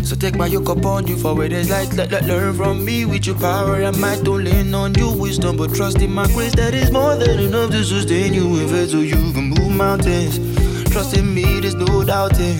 So 0.03 0.17
take 0.17 0.37
my 0.37 0.47
yoke 0.47 0.69
upon 0.69 1.07
you 1.07 1.17
for 1.17 1.35
where 1.35 1.49
there's 1.49 1.71
light. 1.71 1.93
Let, 1.95 2.11
let 2.11 2.25
learn 2.27 2.57
from 2.57 2.85
me 2.85 3.05
with 3.05 3.27
your 3.27 3.37
power 3.37 3.81
and 3.81 3.99
might. 4.01 4.25
Don't 4.25 4.43
lean 4.43 4.75
on 4.75 4.95
your 4.95 5.17
wisdom, 5.17 5.57
but 5.57 5.75
trust 5.75 6.03
in 6.03 6.13
my 6.13 6.27
grace 6.29 6.55
that 6.57 6.75
is 6.75 6.91
more 6.91 7.15
than 7.15 7.39
enough 7.39 7.71
to 7.71 7.85
sustain 7.85 8.35
you 8.35 8.59
in 8.59 8.69
faith 8.69 8.91
so 8.91 9.01
you 9.01 9.15
can 9.33 9.51
move 9.51 9.71
mountains. 9.71 10.39
Trust 10.91 11.17
in 11.17 11.33
me, 11.33 11.61
there's 11.61 11.75
no 11.75 12.03
doubting. 12.05 12.59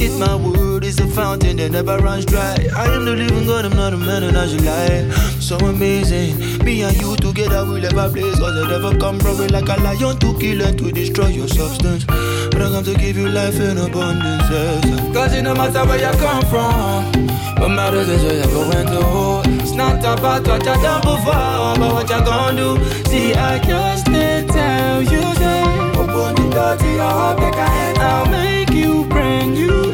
If 0.00 0.18
my 0.18 0.34
word 0.34 0.67
a 1.00 1.06
fountain 1.06 1.56
that 1.56 1.70
never 1.70 1.98
runs 1.98 2.24
dry, 2.24 2.56
I 2.76 2.86
am 2.94 3.04
the 3.04 3.14
living 3.14 3.46
God, 3.46 3.64
I'm 3.64 3.76
not 3.76 3.92
a 3.92 3.96
man 3.96 4.22
and 4.22 4.36
I 4.36 4.46
should 4.46 4.64
lie. 4.64 5.08
So 5.40 5.56
amazing, 5.58 6.64
me 6.64 6.82
and 6.82 6.96
you 7.00 7.16
together 7.16 7.64
will 7.64 7.84
ever 7.84 8.12
blaze. 8.12 8.38
Cause 8.38 8.56
I 8.56 8.68
never 8.68 8.96
come 8.98 9.18
roaring 9.20 9.50
like 9.50 9.68
a 9.68 9.80
lion 9.82 10.18
to 10.18 10.38
kill 10.38 10.62
and 10.62 10.78
to 10.78 10.92
destroy 10.92 11.28
your 11.28 11.48
substance. 11.48 12.04
But 12.04 12.62
I 12.62 12.70
come 12.70 12.84
to 12.84 12.94
give 12.94 13.16
you 13.16 13.28
life 13.28 13.58
in 13.60 13.78
abundance. 13.78 14.50
Yes. 14.50 15.14
Cause 15.14 15.34
it 15.34 15.42
no 15.42 15.54
matter 15.54 15.84
where 15.86 15.98
you 15.98 16.18
come 16.18 16.44
from, 16.46 17.26
what 17.60 17.68
matters 17.68 18.08
is 18.08 18.22
where 18.22 18.34
you're 18.34 18.46
going 18.46 18.86
to. 18.86 19.62
It's 19.62 19.72
not 19.72 20.00
about 20.00 20.46
what 20.46 20.60
you 20.60 20.74
done 20.82 21.00
before, 21.02 21.76
but 21.78 21.92
what 21.94 22.10
you 22.10 22.24
gonna 22.24 22.56
do. 22.56 22.84
See, 23.10 23.34
I 23.34 23.58
just 23.58 24.06
did 24.06 24.48
tell 24.48 25.02
you 25.02 25.20
that. 25.20 25.96
Open 25.96 26.34
the 26.34 26.54
door 26.54 26.76
to 26.76 26.86
your 26.92 27.02
heart, 27.02 27.38
make 27.40 27.54
I 27.54 27.88
enter. 27.88 28.02
I'll 28.02 28.26
make 28.30 28.70
you 28.70 29.04
brand 29.06 29.54
new 29.54 29.92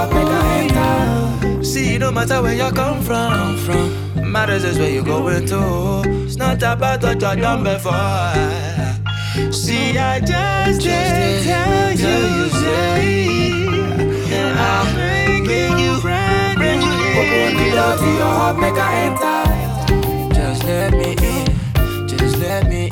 door 0.00 0.08
to 0.08 0.08
your 0.08 0.08
heart, 0.08 0.12
make 0.12 0.26
I 0.26 0.60
enter. 0.60 1.64
See, 1.64 1.98
no 1.98 2.10
matter 2.10 2.42
where 2.42 2.54
you 2.54 2.70
come 2.72 3.02
from, 3.02 3.32
come 3.32 3.56
from. 3.58 4.32
Matters 4.32 4.64
is 4.64 4.78
where 4.78 4.90
you 4.90 5.02
going 5.02 5.46
to. 5.46 6.02
It's 6.24 6.36
not 6.36 6.62
about 6.62 7.02
what 7.02 7.20
you've 7.20 7.40
done 7.40 7.64
before. 7.64 8.32
See, 9.52 9.98
I 9.98 10.20
just 10.20 10.80
did 10.80 11.44
tell 11.44 11.90
you, 11.90 12.48
say, 12.50 13.26
and 14.38 14.58
I'll 14.58 14.96
make 14.96 15.78
you 15.78 16.00
brand 16.00 16.58
new. 16.58 16.80
Open 17.20 17.56
the 17.56 17.70
door 17.76 17.96
to 17.96 18.08
your 18.20 18.32
heart, 18.38 18.56
make 18.58 18.78
I 18.78 18.80
enter. 19.06 20.34
Just 20.34 20.64
let 20.64 20.92
me 20.92 21.10
in, 21.12 21.46
just 22.08 22.36
let 22.38 22.68
me 22.68 22.84
in, 22.84 22.89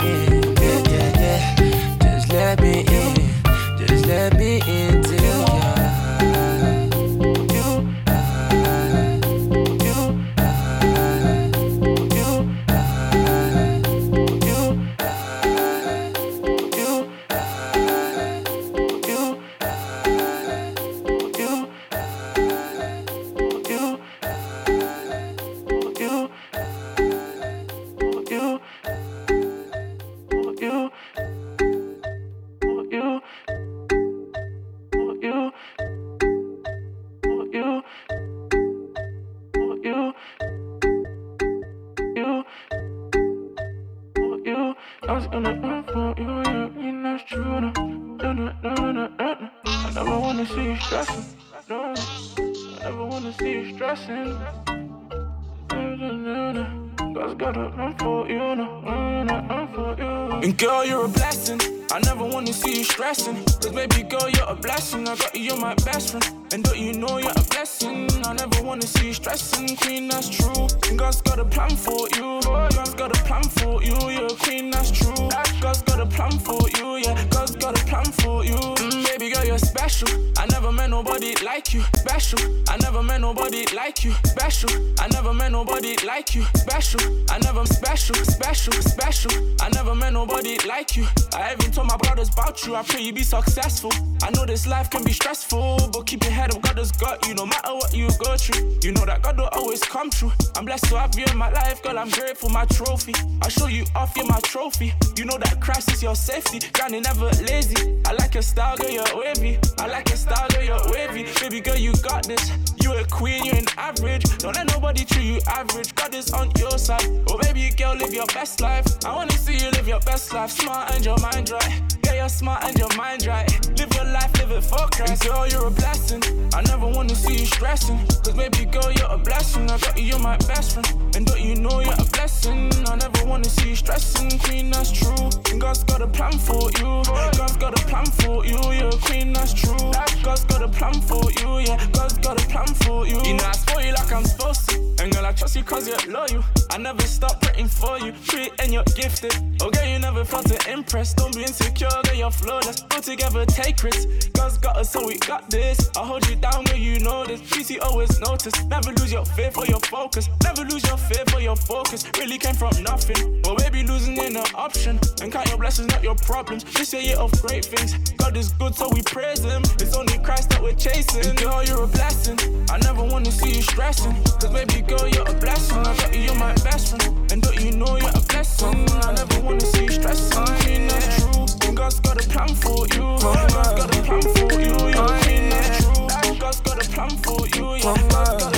I 92.78 92.82
pray 92.84 93.02
you 93.02 93.12
be 93.12 93.24
successful. 93.24 93.90
I 94.22 94.30
know 94.30 94.46
this 94.46 94.64
life 94.64 94.88
can 94.88 95.02
be 95.02 95.12
stressful, 95.12 95.90
but 95.92 96.06
keep 96.06 96.22
your 96.22 96.32
head 96.32 96.54
up. 96.54 96.62
God 96.62 96.78
has 96.78 96.92
got 96.92 97.26
you, 97.26 97.34
no 97.34 97.44
matter 97.44 97.74
what 97.74 97.92
you 97.92 98.08
go 98.20 98.36
through. 98.36 98.78
You 98.84 98.92
know 98.92 99.04
that 99.04 99.20
God 99.20 99.36
will 99.36 99.48
always 99.48 99.82
come 99.82 100.10
true. 100.10 100.30
I'm 100.56 100.64
blessed 100.64 100.84
to 100.84 100.98
have 101.00 101.18
you 101.18 101.24
in 101.28 101.36
my 101.36 101.50
life, 101.50 101.82
girl. 101.82 101.98
I'm 101.98 102.08
grateful, 102.08 102.50
my 102.50 102.66
trophy. 102.66 103.14
I 103.42 103.48
show 103.48 103.66
you 103.66 103.84
off, 103.96 104.16
you're 104.16 104.28
my 104.28 104.38
trophy. 104.44 104.92
You 105.16 105.24
know 105.24 105.36
that 105.38 105.60
Christ 105.60 105.90
is 105.90 106.04
your 106.04 106.14
safety. 106.14 106.60
Granny 106.72 107.00
never 107.00 107.28
lazy. 107.50 108.00
I 108.06 108.12
like 108.12 108.34
your 108.34 108.44
style, 108.44 108.76
girl, 108.76 108.90
you're 108.90 109.16
wavy. 109.16 109.58
I 109.78 109.88
like 109.88 110.08
your 110.08 110.16
style, 110.16 110.48
girl, 110.50 110.62
you're 110.62 110.92
wavy. 110.92 111.26
Baby 111.40 111.60
girl, 111.60 111.76
you 111.76 111.94
got 111.94 112.28
this. 112.28 112.52
You 112.80 112.92
a 112.92 113.04
queen, 113.06 113.44
you're 113.44 113.56
an 113.56 113.66
average. 113.76 114.22
Don't 114.38 114.54
let 114.54 114.68
nobody 114.68 115.04
treat 115.04 115.24
you 115.24 115.40
average. 115.48 115.96
God 115.96 116.14
is 116.14 116.30
on 116.32 116.52
your 116.56 116.78
side. 116.78 117.24
Oh, 117.26 117.38
baby 117.38 117.70
girl, 117.76 117.96
live 117.96 118.14
your 118.14 118.26
best 118.26 118.60
life. 118.60 118.86
I 119.04 119.12
wanna 119.16 119.32
see 119.32 119.58
you 119.58 119.68
live 119.72 119.88
your 119.88 120.00
best 120.00 120.32
life. 120.32 120.52
Smart 120.52 120.94
and 120.94 121.04
your 121.04 121.18
mind 121.18 121.50
right. 121.50 121.97
You're 122.28 122.34
smart 122.34 122.62
and 122.64 122.78
your 122.78 122.94
mind 122.94 123.24
right. 123.24 123.48
Live 123.78 123.94
your 123.94 124.04
life, 124.04 124.30
live 124.36 124.50
it 124.50 124.62
for 124.62 124.86
Christ. 124.92 125.24
Girl, 125.24 125.48
you're 125.48 125.68
a 125.68 125.70
blessing. 125.70 126.22
I 126.52 126.60
never 126.60 126.86
wanna 126.86 127.14
see 127.14 127.32
you 127.32 127.46
stressing. 127.46 127.96
Cause 128.06 128.34
baby 128.34 128.66
girl, 128.66 128.92
you're 128.92 129.10
a 129.10 129.16
blessing. 129.16 129.62
I 129.70 129.78
got 129.78 129.98
you, 129.98 130.08
you're 130.08 130.18
my 130.18 130.36
best 130.36 130.74
friend. 130.74 131.16
And 131.16 131.24
don't 131.24 131.40
you 131.40 131.54
know 131.54 131.80
you're 131.80 131.94
a 131.94 132.04
blessing? 132.12 132.70
I 132.86 132.96
never 132.96 133.17
wanna 133.28 133.48
see 133.48 133.70
you 133.70 133.76
stressing. 133.76 134.38
Queen, 134.40 134.70
that's 134.70 134.90
true. 134.90 135.28
And 135.50 135.60
God's 135.60 135.84
got 135.84 136.00
a 136.00 136.06
plan 136.06 136.32
for 136.38 136.70
you. 136.78 137.02
God's 137.04 137.56
got 137.56 137.78
a 137.78 137.86
plan 137.86 138.06
for 138.06 138.44
you. 138.44 138.58
You're 138.72 138.92
queen, 138.92 139.32
that's 139.32 139.52
true. 139.52 139.76
God's 140.22 140.44
got 140.44 140.62
a 140.62 140.68
plan 140.68 140.94
for 140.94 141.30
you. 141.40 141.58
Yeah, 141.58 141.84
God's 141.92 142.18
got 142.18 142.42
a 142.42 142.46
plan 142.48 142.66
for 142.66 143.06
you. 143.06 143.20
You 143.22 143.34
know, 143.34 143.44
I 143.44 143.52
spoil 143.52 143.82
you 143.82 143.92
like 143.92 144.12
I'm 144.12 144.24
supposed 144.24 144.68
to. 144.70 144.88
And 145.00 145.12
girl, 145.12 145.26
I 145.26 145.32
trust 145.32 145.56
you 145.56 145.62
cause 145.62 145.86
you're 145.86 146.12
loyal. 146.12 146.42
I 146.70 146.78
never 146.78 147.02
stop 147.02 147.40
praying 147.42 147.68
for 147.68 147.98
you. 147.98 148.12
Pretty 148.26 148.50
and 148.58 148.72
you're 148.72 148.90
gifted. 148.96 149.34
Okay, 149.62 149.92
you 149.92 149.98
never 149.98 150.24
felt 150.24 150.46
to 150.46 150.72
impress. 150.72 151.14
Don't 151.14 151.34
be 151.34 151.42
insecure, 151.42 151.88
girl, 152.04 152.14
you're 152.14 152.30
flawless. 152.30 152.82
Go 152.82 153.00
together, 153.00 153.46
take 153.46 153.82
risks. 153.82 154.26
God's 154.28 154.58
got 154.58 154.76
us, 154.76 154.90
so 154.90 155.06
we 155.06 155.18
got 155.18 155.48
this. 155.50 155.90
I 155.96 156.04
hold 156.04 156.26
you 156.28 156.36
down 156.36 156.64
when 156.64 156.80
you 156.80 156.98
know 157.00 157.24
this. 157.24 157.40
PC 157.42 157.78
always 157.82 158.20
notice. 158.20 158.54
Never 158.66 158.90
lose 158.92 159.12
your 159.12 159.24
faith 159.24 159.56
or 159.56 159.66
your 159.66 159.80
focus. 159.80 160.28
Never 160.42 160.64
lose 160.64 160.86
your 160.86 160.96
faith 160.96 161.34
or 161.34 161.40
your 161.40 161.56
focus. 161.56 162.04
Really 162.18 162.38
came 162.38 162.54
from 162.54 162.82
nothing. 162.82 163.17
Well, 163.44 163.56
maybe 163.58 163.82
losing 163.84 164.18
ain't 164.18 164.36
an 164.36 164.44
option. 164.54 164.98
And 165.22 165.32
count 165.32 165.48
your 165.48 165.58
blessings, 165.58 165.88
not 165.88 166.02
your 166.02 166.14
problems. 166.16 166.64
This 166.64 166.92
a 166.94 167.02
year 167.02 167.16
of 167.16 167.32
great 167.42 167.64
things. 167.64 167.94
God 168.16 168.36
is 168.36 168.50
good, 168.50 168.74
so 168.74 168.88
we 168.90 169.02
praise 169.02 169.40
Him. 169.40 169.62
It's 169.80 169.96
only 169.96 170.18
Christ 170.18 170.50
that 170.50 170.62
we're 170.62 170.74
chasing. 170.74 171.34
Girl, 171.36 171.62
you're 171.64 171.84
a 171.84 171.86
blessing. 171.86 172.38
I 172.70 172.78
never 172.78 173.02
wanna 173.02 173.30
see 173.30 173.56
you 173.56 173.62
stressing. 173.62 174.14
Cause 174.24 174.50
baby 174.50 174.82
girl, 174.82 175.08
you're 175.08 175.28
a 175.28 175.34
blessing. 175.34 175.78
I 175.78 175.96
got 175.96 176.14
you, 176.14 176.22
you're 176.22 176.34
my 176.34 176.54
best 176.64 176.96
friend. 176.96 177.32
And 177.32 177.42
don't 177.42 177.60
you 177.60 177.72
know 177.72 177.96
you're 177.96 178.10
a 178.10 178.20
blessing? 178.28 178.86
I 179.04 179.12
never 179.12 179.40
wanna 179.40 179.60
see 179.60 179.84
you 179.84 179.90
stressing. 179.92 180.44
Queen, 180.44 180.88
that's 180.88 181.22
true. 181.22 181.46
And 181.68 181.76
God's 181.76 182.00
got 182.00 182.24
a 182.24 182.28
plan 182.28 182.54
for 182.54 182.86
you. 182.88 183.18
God's 183.20 183.54
got 183.54 183.96
a 183.96 184.02
plan 184.02 184.22
for 184.22 184.60
you. 184.60 184.76
You're 184.92 185.04
a 185.04 185.22
queen, 185.22 185.48
that's 185.50 185.84
true. 185.84 186.38
God's 186.38 186.60
got 186.60 186.86
a 186.86 186.90
plan 186.90 187.10
for 187.24 187.40
you. 187.56 187.74
Yeah, 187.76 187.96
God's 188.08 188.44
got 188.44 188.57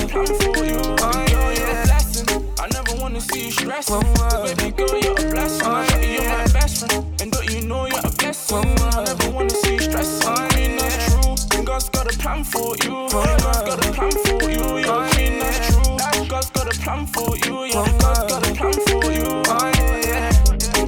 wanna 3.21 3.33
see 3.33 3.45
you 3.45 3.51
stressing. 3.51 4.01
Cause 4.15 4.53
baby 4.53 4.71
girl, 4.71 4.99
you're 4.99 5.11
a 5.11 5.31
blessing. 5.31 5.59
Got 5.59 6.03
you, 6.03 6.09
you're 6.11 6.23
my 6.23 6.47
best 6.53 6.87
friend. 6.87 7.21
And 7.21 7.31
don't 7.31 7.49
you 7.51 7.61
know 7.67 7.85
you're 7.85 7.99
a 7.99 8.09
blessing? 8.17 8.57
I 8.57 9.03
never 9.03 9.29
wanna 9.31 9.49
see 9.49 9.73
you 9.73 9.79
stressing. 9.79 10.49
Queen, 10.49 10.77
that's 10.77 11.05
true. 11.11 11.35
And 11.57 11.67
God's 11.67 11.89
got 11.89 12.13
a 12.13 12.17
plan 12.17 12.43
for 12.43 12.75
you. 12.83 13.09
God's 13.09 13.43
got 13.43 13.85
a 13.85 13.91
plan 13.93 14.11
for 14.11 14.49
you. 14.49 14.77
You're 14.79 14.95
a 14.95 15.09
queen, 15.11 15.39
that's 15.39 15.67
true. 15.73 15.97
God's 16.27 16.49
got 16.51 16.67
a 16.67 16.79
plan 16.79 17.05
for 17.07 17.37
you. 17.37 17.65
Yeah, 17.65 17.97
God's 17.99 18.23
got 18.31 18.47
a 18.47 18.53
plan 18.53 18.73
for 18.73 19.11
you. 19.11 19.43
Oh, 19.47 19.71
yeah. 19.77 20.31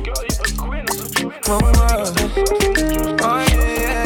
Girl, 0.04 0.24
you're 0.30 0.44
a 0.44 0.54
queen. 0.58 0.86
Oh 3.16 3.40
yeah. 3.52 4.06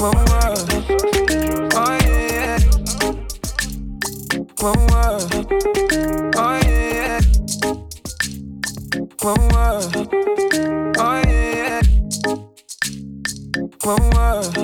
One 0.00 0.20
word. 0.24 0.68
Oh 1.74 1.98
yeah. 2.02 2.58
One 4.60 4.80
word. 4.86 5.54
Oh 5.66 5.83
One 9.24 9.40
word. 9.48 10.08
Oh 10.98 11.22
yeah. 11.26 11.80
One 13.82 14.10
word. 14.10 14.63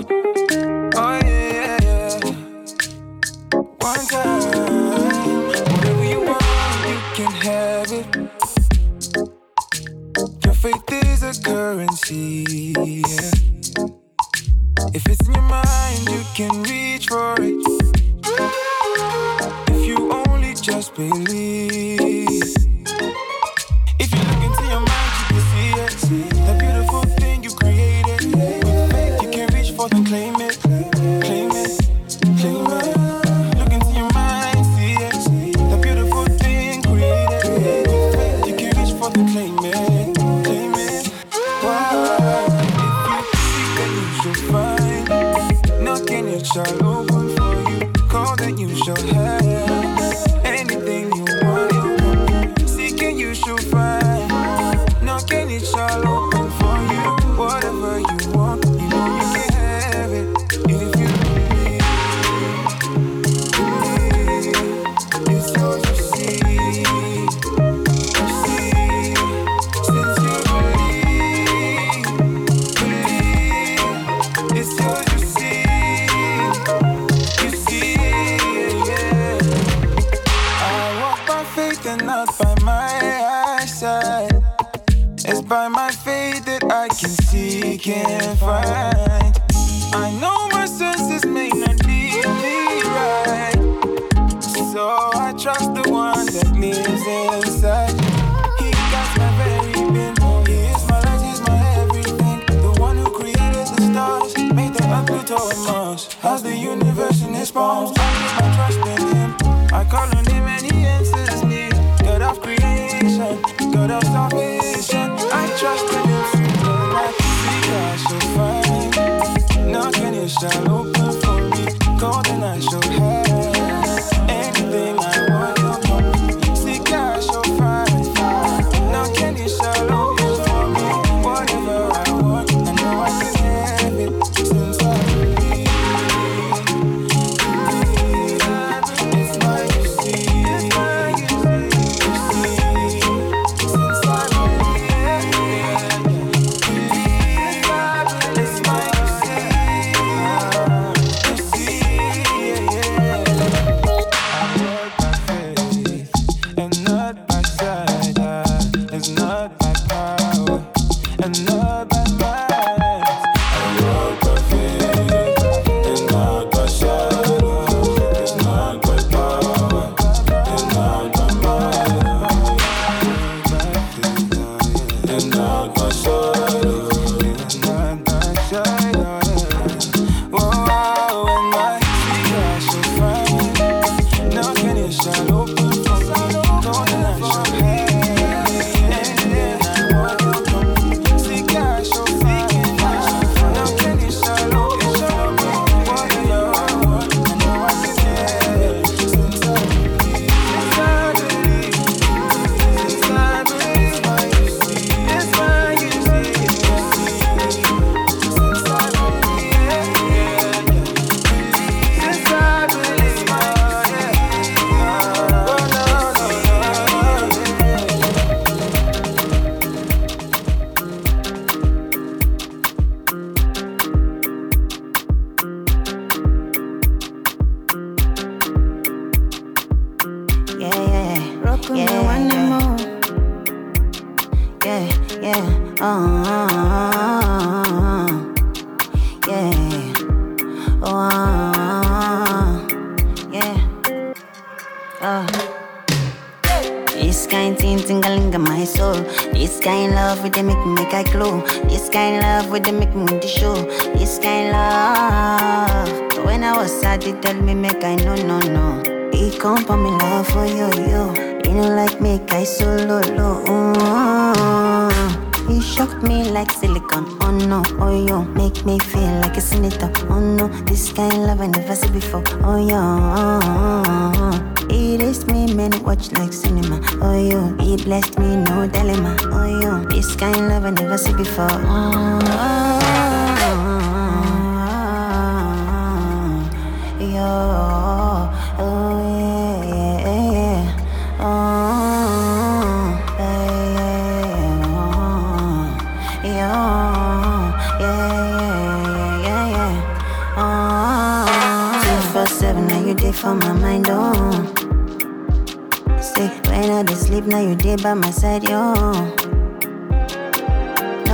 Trust 95.41 95.73
the 95.73 95.91
one 95.91 96.27
that 96.27 96.53
lives 96.55 96.90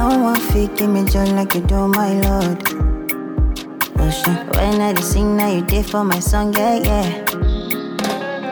One 0.06 0.36
fit 0.36 0.76
give 0.76 0.88
me 0.90 1.04
joy 1.04 1.24
like 1.34 1.54
you 1.54 1.60
do, 1.62 1.88
my 1.88 2.12
lord. 2.20 2.62
Oh 3.98 4.10
shit, 4.10 4.56
when 4.56 4.80
I 4.80 4.94
sing, 5.00 5.36
now 5.36 5.50
you 5.50 5.62
day 5.62 5.82
for 5.82 6.04
my 6.04 6.20
song, 6.20 6.54
yeah, 6.54 6.76
yeah, 6.76 7.24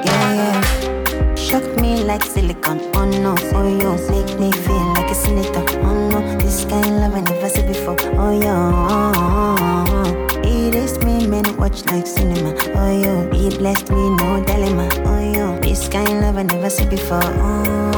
yeah, 0.05 0.35
yeah. 0.35 1.35
Shock 1.37 1.65
me 1.81 2.03
like 2.03 2.25
silicone, 2.25 2.81
oh 2.97 3.05
no, 3.05 3.37
oh 3.55 3.69
yo, 3.81 3.93
make 4.11 4.39
me 4.41 4.51
feel 4.53 4.85
like 4.95 5.11
a 5.11 5.15
senator, 5.15 5.65
oh 5.83 6.09
no, 6.09 6.21
this 6.39 6.65
kind 6.65 6.87
of 6.87 6.93
love 7.01 7.15
I 7.15 7.21
never 7.21 7.49
see 7.49 7.63
before, 7.67 7.97
oh 8.19 8.33
yo. 8.45 8.55
It 10.43 10.75
is 10.75 10.99
me, 11.05 11.27
man, 11.29 11.57
watch 11.57 11.85
like 11.87 12.07
cinema, 12.07 12.53
oh 12.75 12.91
yo, 13.01 13.31
he 13.33 13.57
blessed 13.57 13.91
me, 13.91 14.11
no 14.11 14.43
dilemma, 14.45 14.89
oh 15.07 15.21
yo, 15.33 15.61
this 15.61 15.89
kind 15.89 16.09
of 16.09 16.23
love 16.23 16.37
I 16.37 16.43
never 16.43 16.69
see 16.71 16.87
before, 16.87 17.21
oh. 17.23 17.94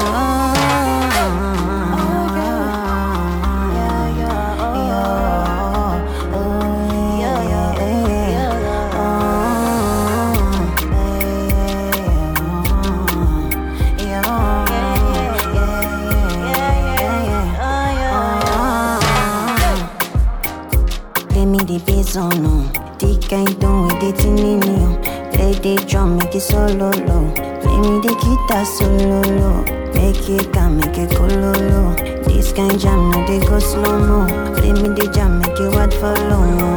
Done 23.28 23.44
with 23.86 23.98
the 23.98 24.12
tin 24.16 24.38
in 24.38 24.62
you. 24.62 25.00
Play 25.32 25.52
the 25.54 25.84
drum, 25.88 26.16
make 26.16 26.36
it 26.36 26.40
solo 26.40 26.90
low. 26.90 27.32
Play 27.60 27.78
me 27.78 27.98
the 27.98 28.14
guitar 28.22 28.64
solo 28.64 29.20
low. 29.34 29.64
Make 29.94 30.30
it 30.30 30.52
come, 30.52 30.76
make 30.78 30.96
it 30.96 31.10
cool 31.16 31.26
low 31.26 31.52
low. 31.52 31.94
This 32.22 32.52
kind 32.52 32.78
jam, 32.78 33.10
no 33.10 33.26
they 33.26 33.40
go 33.40 33.58
slow 33.58 33.98
mo. 33.98 34.54
Play 34.54 34.72
me 34.74 34.94
the 34.94 35.10
jam, 35.12 35.40
make 35.40 35.58
it 35.58 35.74
what 35.74 35.92
follow. 35.94 36.46
Mm-hmm. 36.46 36.75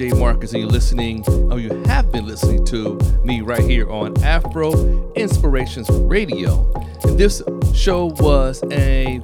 DJ 0.00 0.18
Marcus, 0.18 0.52
and 0.52 0.62
you're 0.62 0.70
listening, 0.70 1.22
or 1.52 1.60
you 1.60 1.68
have 1.84 2.10
been 2.10 2.24
listening 2.24 2.64
to 2.64 2.98
me 3.22 3.42
right 3.42 3.62
here 3.62 3.86
on 3.90 4.16
Afro 4.24 5.12
Inspirations 5.12 5.90
Radio. 5.90 6.72
And 7.02 7.18
this 7.18 7.42
show 7.74 8.06
was 8.06 8.62
a 8.72 9.20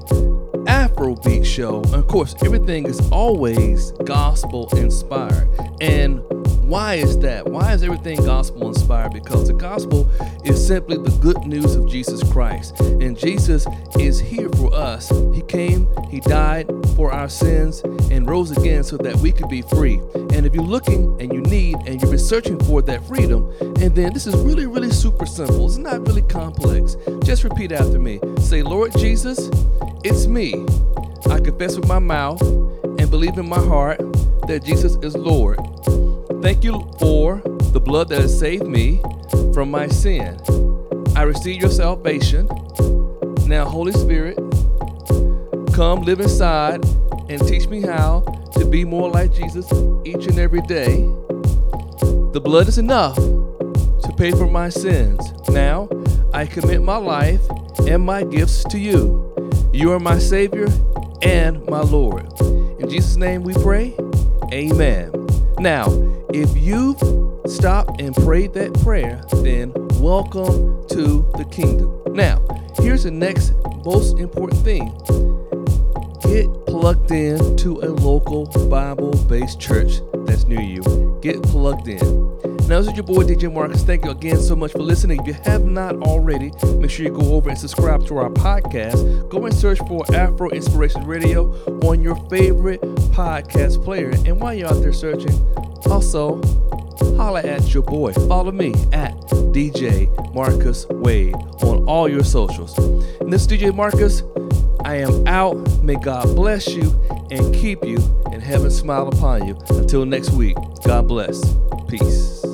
Afrobeat 0.67 1.47
show. 1.47 1.83
And 1.85 1.95
of 1.95 2.07
course, 2.09 2.35
everything 2.45 2.85
is 2.85 3.01
always 3.11 3.93
gospel 4.05 4.69
inspired. 4.77 5.49
And 5.81 6.21
why 6.69 6.97
is 6.97 7.19
that? 7.21 7.47
Why 7.47 7.73
is 7.73 7.83
everything 7.83 8.23
gospel 8.23 8.69
inspired? 8.69 9.15
Because 9.15 9.47
the 9.47 9.55
gospel 9.55 10.07
is 10.45 10.67
simply 10.67 10.99
the 10.99 11.17
good 11.23 11.47
news 11.47 11.75
of 11.75 11.89
Jesus 11.89 12.23
Christ. 12.31 12.79
And 12.81 13.17
Jesus 13.17 13.67
is 13.99 14.21
here 14.21 14.51
for 14.51 14.75
us. 14.75 15.09
He 15.33 15.41
came, 15.41 15.89
He 16.11 16.21
died 16.21 16.67
for 16.97 17.13
our 17.13 17.31
sins, 17.31 17.81
and 18.11 18.29
rose 18.29 18.51
again 18.51 18.85
so 18.85 18.99
that 18.99 19.17
we 19.17 19.33
could 19.33 19.49
be 19.49 19.63
free. 19.63 20.01
And 20.37 20.45
if 20.45 20.55
you're 20.55 20.63
looking 20.63 21.19
and 21.19 21.33
you 21.33 21.41
need 21.41 21.77
and 21.87 21.99
you've 21.99 22.11
been 22.11 22.19
searching 22.19 22.59
for 22.65 22.83
that 22.83 23.03
freedom, 23.07 23.51
and 23.81 23.95
then 23.95 24.13
this 24.13 24.27
is 24.27 24.37
really, 24.37 24.67
really 24.67 24.91
super 24.91 25.25
simple. 25.25 25.65
It's 25.65 25.79
not 25.79 26.07
really 26.07 26.21
complex. 26.21 26.95
Just 27.25 27.43
repeat 27.43 27.73
after 27.73 27.99
me. 27.99 28.21
Say, 28.41 28.63
Lord 28.63 28.93
Jesus, 28.99 29.49
it's 30.05 30.27
me. 30.27 30.53
I 31.31 31.41
confess 31.41 31.77
with 31.77 31.89
my 31.89 32.01
mouth 32.01 32.43
and 32.43 33.11
believe 33.11 33.39
in 33.39 33.49
my 33.49 33.65
heart 33.65 33.97
that 34.47 34.63
Jesus 34.63 34.97
is 34.97 35.17
Lord. 35.17 35.57
Thank 36.43 36.65
you 36.65 36.87
for 36.99 37.41
the 37.73 37.81
blood 37.81 38.11
that 38.11 38.21
has 38.21 38.39
saved 38.39 38.67
me 38.67 39.01
from 39.55 39.71
my 39.71 39.89
sin. 39.89 40.39
I 41.17 41.23
receive 41.23 41.63
your 41.63 41.71
salvation. 41.71 42.47
Now, 43.47 43.65
Holy 43.65 43.93
Spirit, 43.93 44.37
come 45.73 46.03
live 46.03 46.21
inside 46.21 46.85
and 47.29 47.47
teach 47.47 47.67
me 47.69 47.81
how 47.81 48.21
to 48.55 48.65
be 48.65 48.85
more 48.85 49.11
like 49.11 49.33
Jesus 49.33 49.67
each 50.05 50.27
and 50.27 50.39
every 50.39 50.61
day. 50.63 50.97
The 52.33 52.41
blood 52.43 52.69
is 52.69 52.79
enough 52.79 53.17
to 53.17 54.15
pay 54.17 54.31
for 54.31 54.47
my 54.47 54.69
sins. 54.69 55.33
Now, 55.49 55.89
I 56.33 56.47
commit 56.47 56.83
my 56.83 56.97
life 56.97 57.41
and 57.89 58.05
my 58.05 58.25
gifts 58.25 58.65
to 58.65 58.79
you. 58.79 59.53
You 59.73 59.93
are 59.93 59.99
my 59.99 60.19
Savior 60.19 60.69
and 61.23 61.65
my 61.67 61.81
Lord. 61.81 62.27
In 62.81 62.89
Jesus' 62.89 63.17
name 63.17 63.43
we 63.43 63.55
pray. 63.55 63.97
Amen. 64.53 65.11
Now, 65.59 65.87
if 66.33 66.57
you've 66.57 67.01
stopped 67.51 68.01
and 68.01 68.15
prayed 68.15 68.53
that 68.55 68.75
prayer, 68.83 69.21
then 69.43 69.73
welcome 70.01 70.87
to 70.89 71.29
the 71.37 71.45
kingdom. 71.51 72.03
Now, 72.15 72.43
here's 72.79 73.05
the 73.05 73.11
next 73.11 73.53
most 73.85 74.19
important 74.19 74.63
thing 74.63 74.93
get 76.29 76.67
plugged 76.67 77.11
in 77.11 77.57
to 77.57 77.81
a 77.81 77.91
local 77.91 78.47
Bible 78.69 79.13
based 79.29 79.61
church 79.61 80.01
that's 80.27 80.45
near 80.45 80.61
you. 80.61 81.19
Get 81.23 81.43
plugged 81.43 81.89
in. 81.89 81.99
Now, 82.69 82.81
this 82.81 82.89
is 82.89 82.95
your 82.95 83.05
boy 83.05 83.23
DJ 83.23 83.53
Marcus. 83.53 83.85
Thank 83.85 84.05
you 84.05 84.11
again 84.11 84.41
so 84.41 84.57
much 84.57 84.73
for 84.73 84.81
listening. 84.81 85.21
If 85.21 85.27
you 85.29 85.35
have 85.45 85.65
not 85.65 85.95
already, 85.97 86.51
make 86.79 86.91
sure 86.91 87.07
you 87.07 87.13
go 87.13 87.35
over 87.35 87.49
and 87.49 87.59
subscribe 87.59 88.05
to 88.09 88.17
our 88.19 88.31
podcast. 88.31 89.29
Go 89.29 89.47
and 89.47 89.55
search 89.55 89.79
for 89.87 90.05
Afro 90.15 90.51
Inspiration 90.51 91.07
Radio 91.07 91.53
on 91.87 92.03
your 92.03 92.17
favorite 92.29 92.81
podcast 93.13 93.85
player. 93.85 94.11
And 94.11 94.41
while 94.41 94.53
you're 94.53 94.69
out 94.69 94.81
there 94.83 94.93
searching, 94.93 95.33
also 95.87 96.43
holla 97.17 97.43
at 97.43 97.73
your 97.73 97.85
boy. 97.85 98.13
Follow 98.13 98.51
me 98.51 98.75
at 98.93 99.15
DJ 99.53 100.35
Marcus 100.35 100.87
Wade 100.89 101.35
on 101.35 101.85
all 101.89 102.09
your 102.09 102.25
socials. 102.25 102.77
And 103.21 103.33
this 103.33 103.43
is 103.43 103.49
DJ 103.49 103.73
Marcus. 103.73 104.23
I 104.87 104.99
am 104.99 105.27
out. 105.27 105.57
May 105.83 105.97
God 105.97 106.37
bless 106.37 106.69
you 106.69 106.95
and 107.33 107.53
keep 107.53 107.85
you, 107.85 107.99
and 108.31 108.41
heaven 108.41 108.71
smile 108.71 109.09
upon 109.09 109.49
you. 109.49 109.59
Until 109.71 110.07
next 110.07 110.31
week, 110.31 110.57
God 110.85 111.09
bless. 111.09 111.43
Peace. 111.89 112.46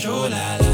control, 0.00 0.30
la 0.30 0.56
la. 0.56 0.72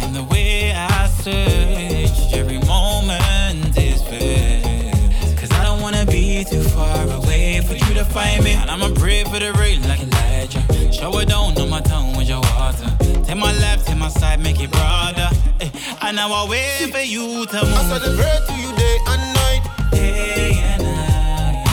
And 0.00 0.16
the 0.16 0.26
way 0.30 0.72
I 0.72 1.08
search 1.08 2.32
every 2.32 2.58
moment 2.60 3.76
is 3.76 4.02
best. 4.04 5.38
Cause 5.38 5.50
I 5.52 5.62
don't 5.64 5.82
wanna 5.82 6.06
be 6.06 6.44
too 6.44 6.62
far 6.62 7.04
away 7.18 7.60
for 7.60 7.74
you 7.74 7.92
to 7.94 8.04
find 8.04 8.42
me. 8.42 8.52
And 8.52 8.70
I'ma 8.70 8.94
pray 8.94 9.24
for 9.24 9.38
the 9.38 9.52
rain 9.60 9.82
like 9.82 10.00
Elijah. 10.00 10.62
Shower 10.90 11.26
down 11.26 11.58
on 11.60 11.68
my 11.68 11.80
town 11.80 12.16
with 12.16 12.28
your 12.28 12.40
water. 12.40 12.90
Take 13.26 13.36
my 13.36 13.52
left, 13.64 13.86
take 13.86 13.98
my 13.98 14.08
side, 14.08 14.40
make 14.40 14.58
it 14.60 14.70
broader. 14.70 15.28
Eh, 15.60 15.70
and 16.02 16.16
now 16.16 16.32
I 16.32 16.48
wait 16.48 16.90
for 16.90 17.04
you 17.14 17.44
to 17.46 17.58
move. 17.62 17.74
I 17.74 17.98
celebrate 17.98 18.42
to 18.48 18.54
you 18.62 18.70
day 18.82 18.96
and 19.12 19.24
night. 19.40 19.62
Day 19.90 20.52
and 20.70 20.82
night. 20.82 21.64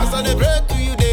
I 0.00 0.04
celebrate 0.10 0.68
to 0.68 0.76
you 0.82 0.96
day 0.96 1.05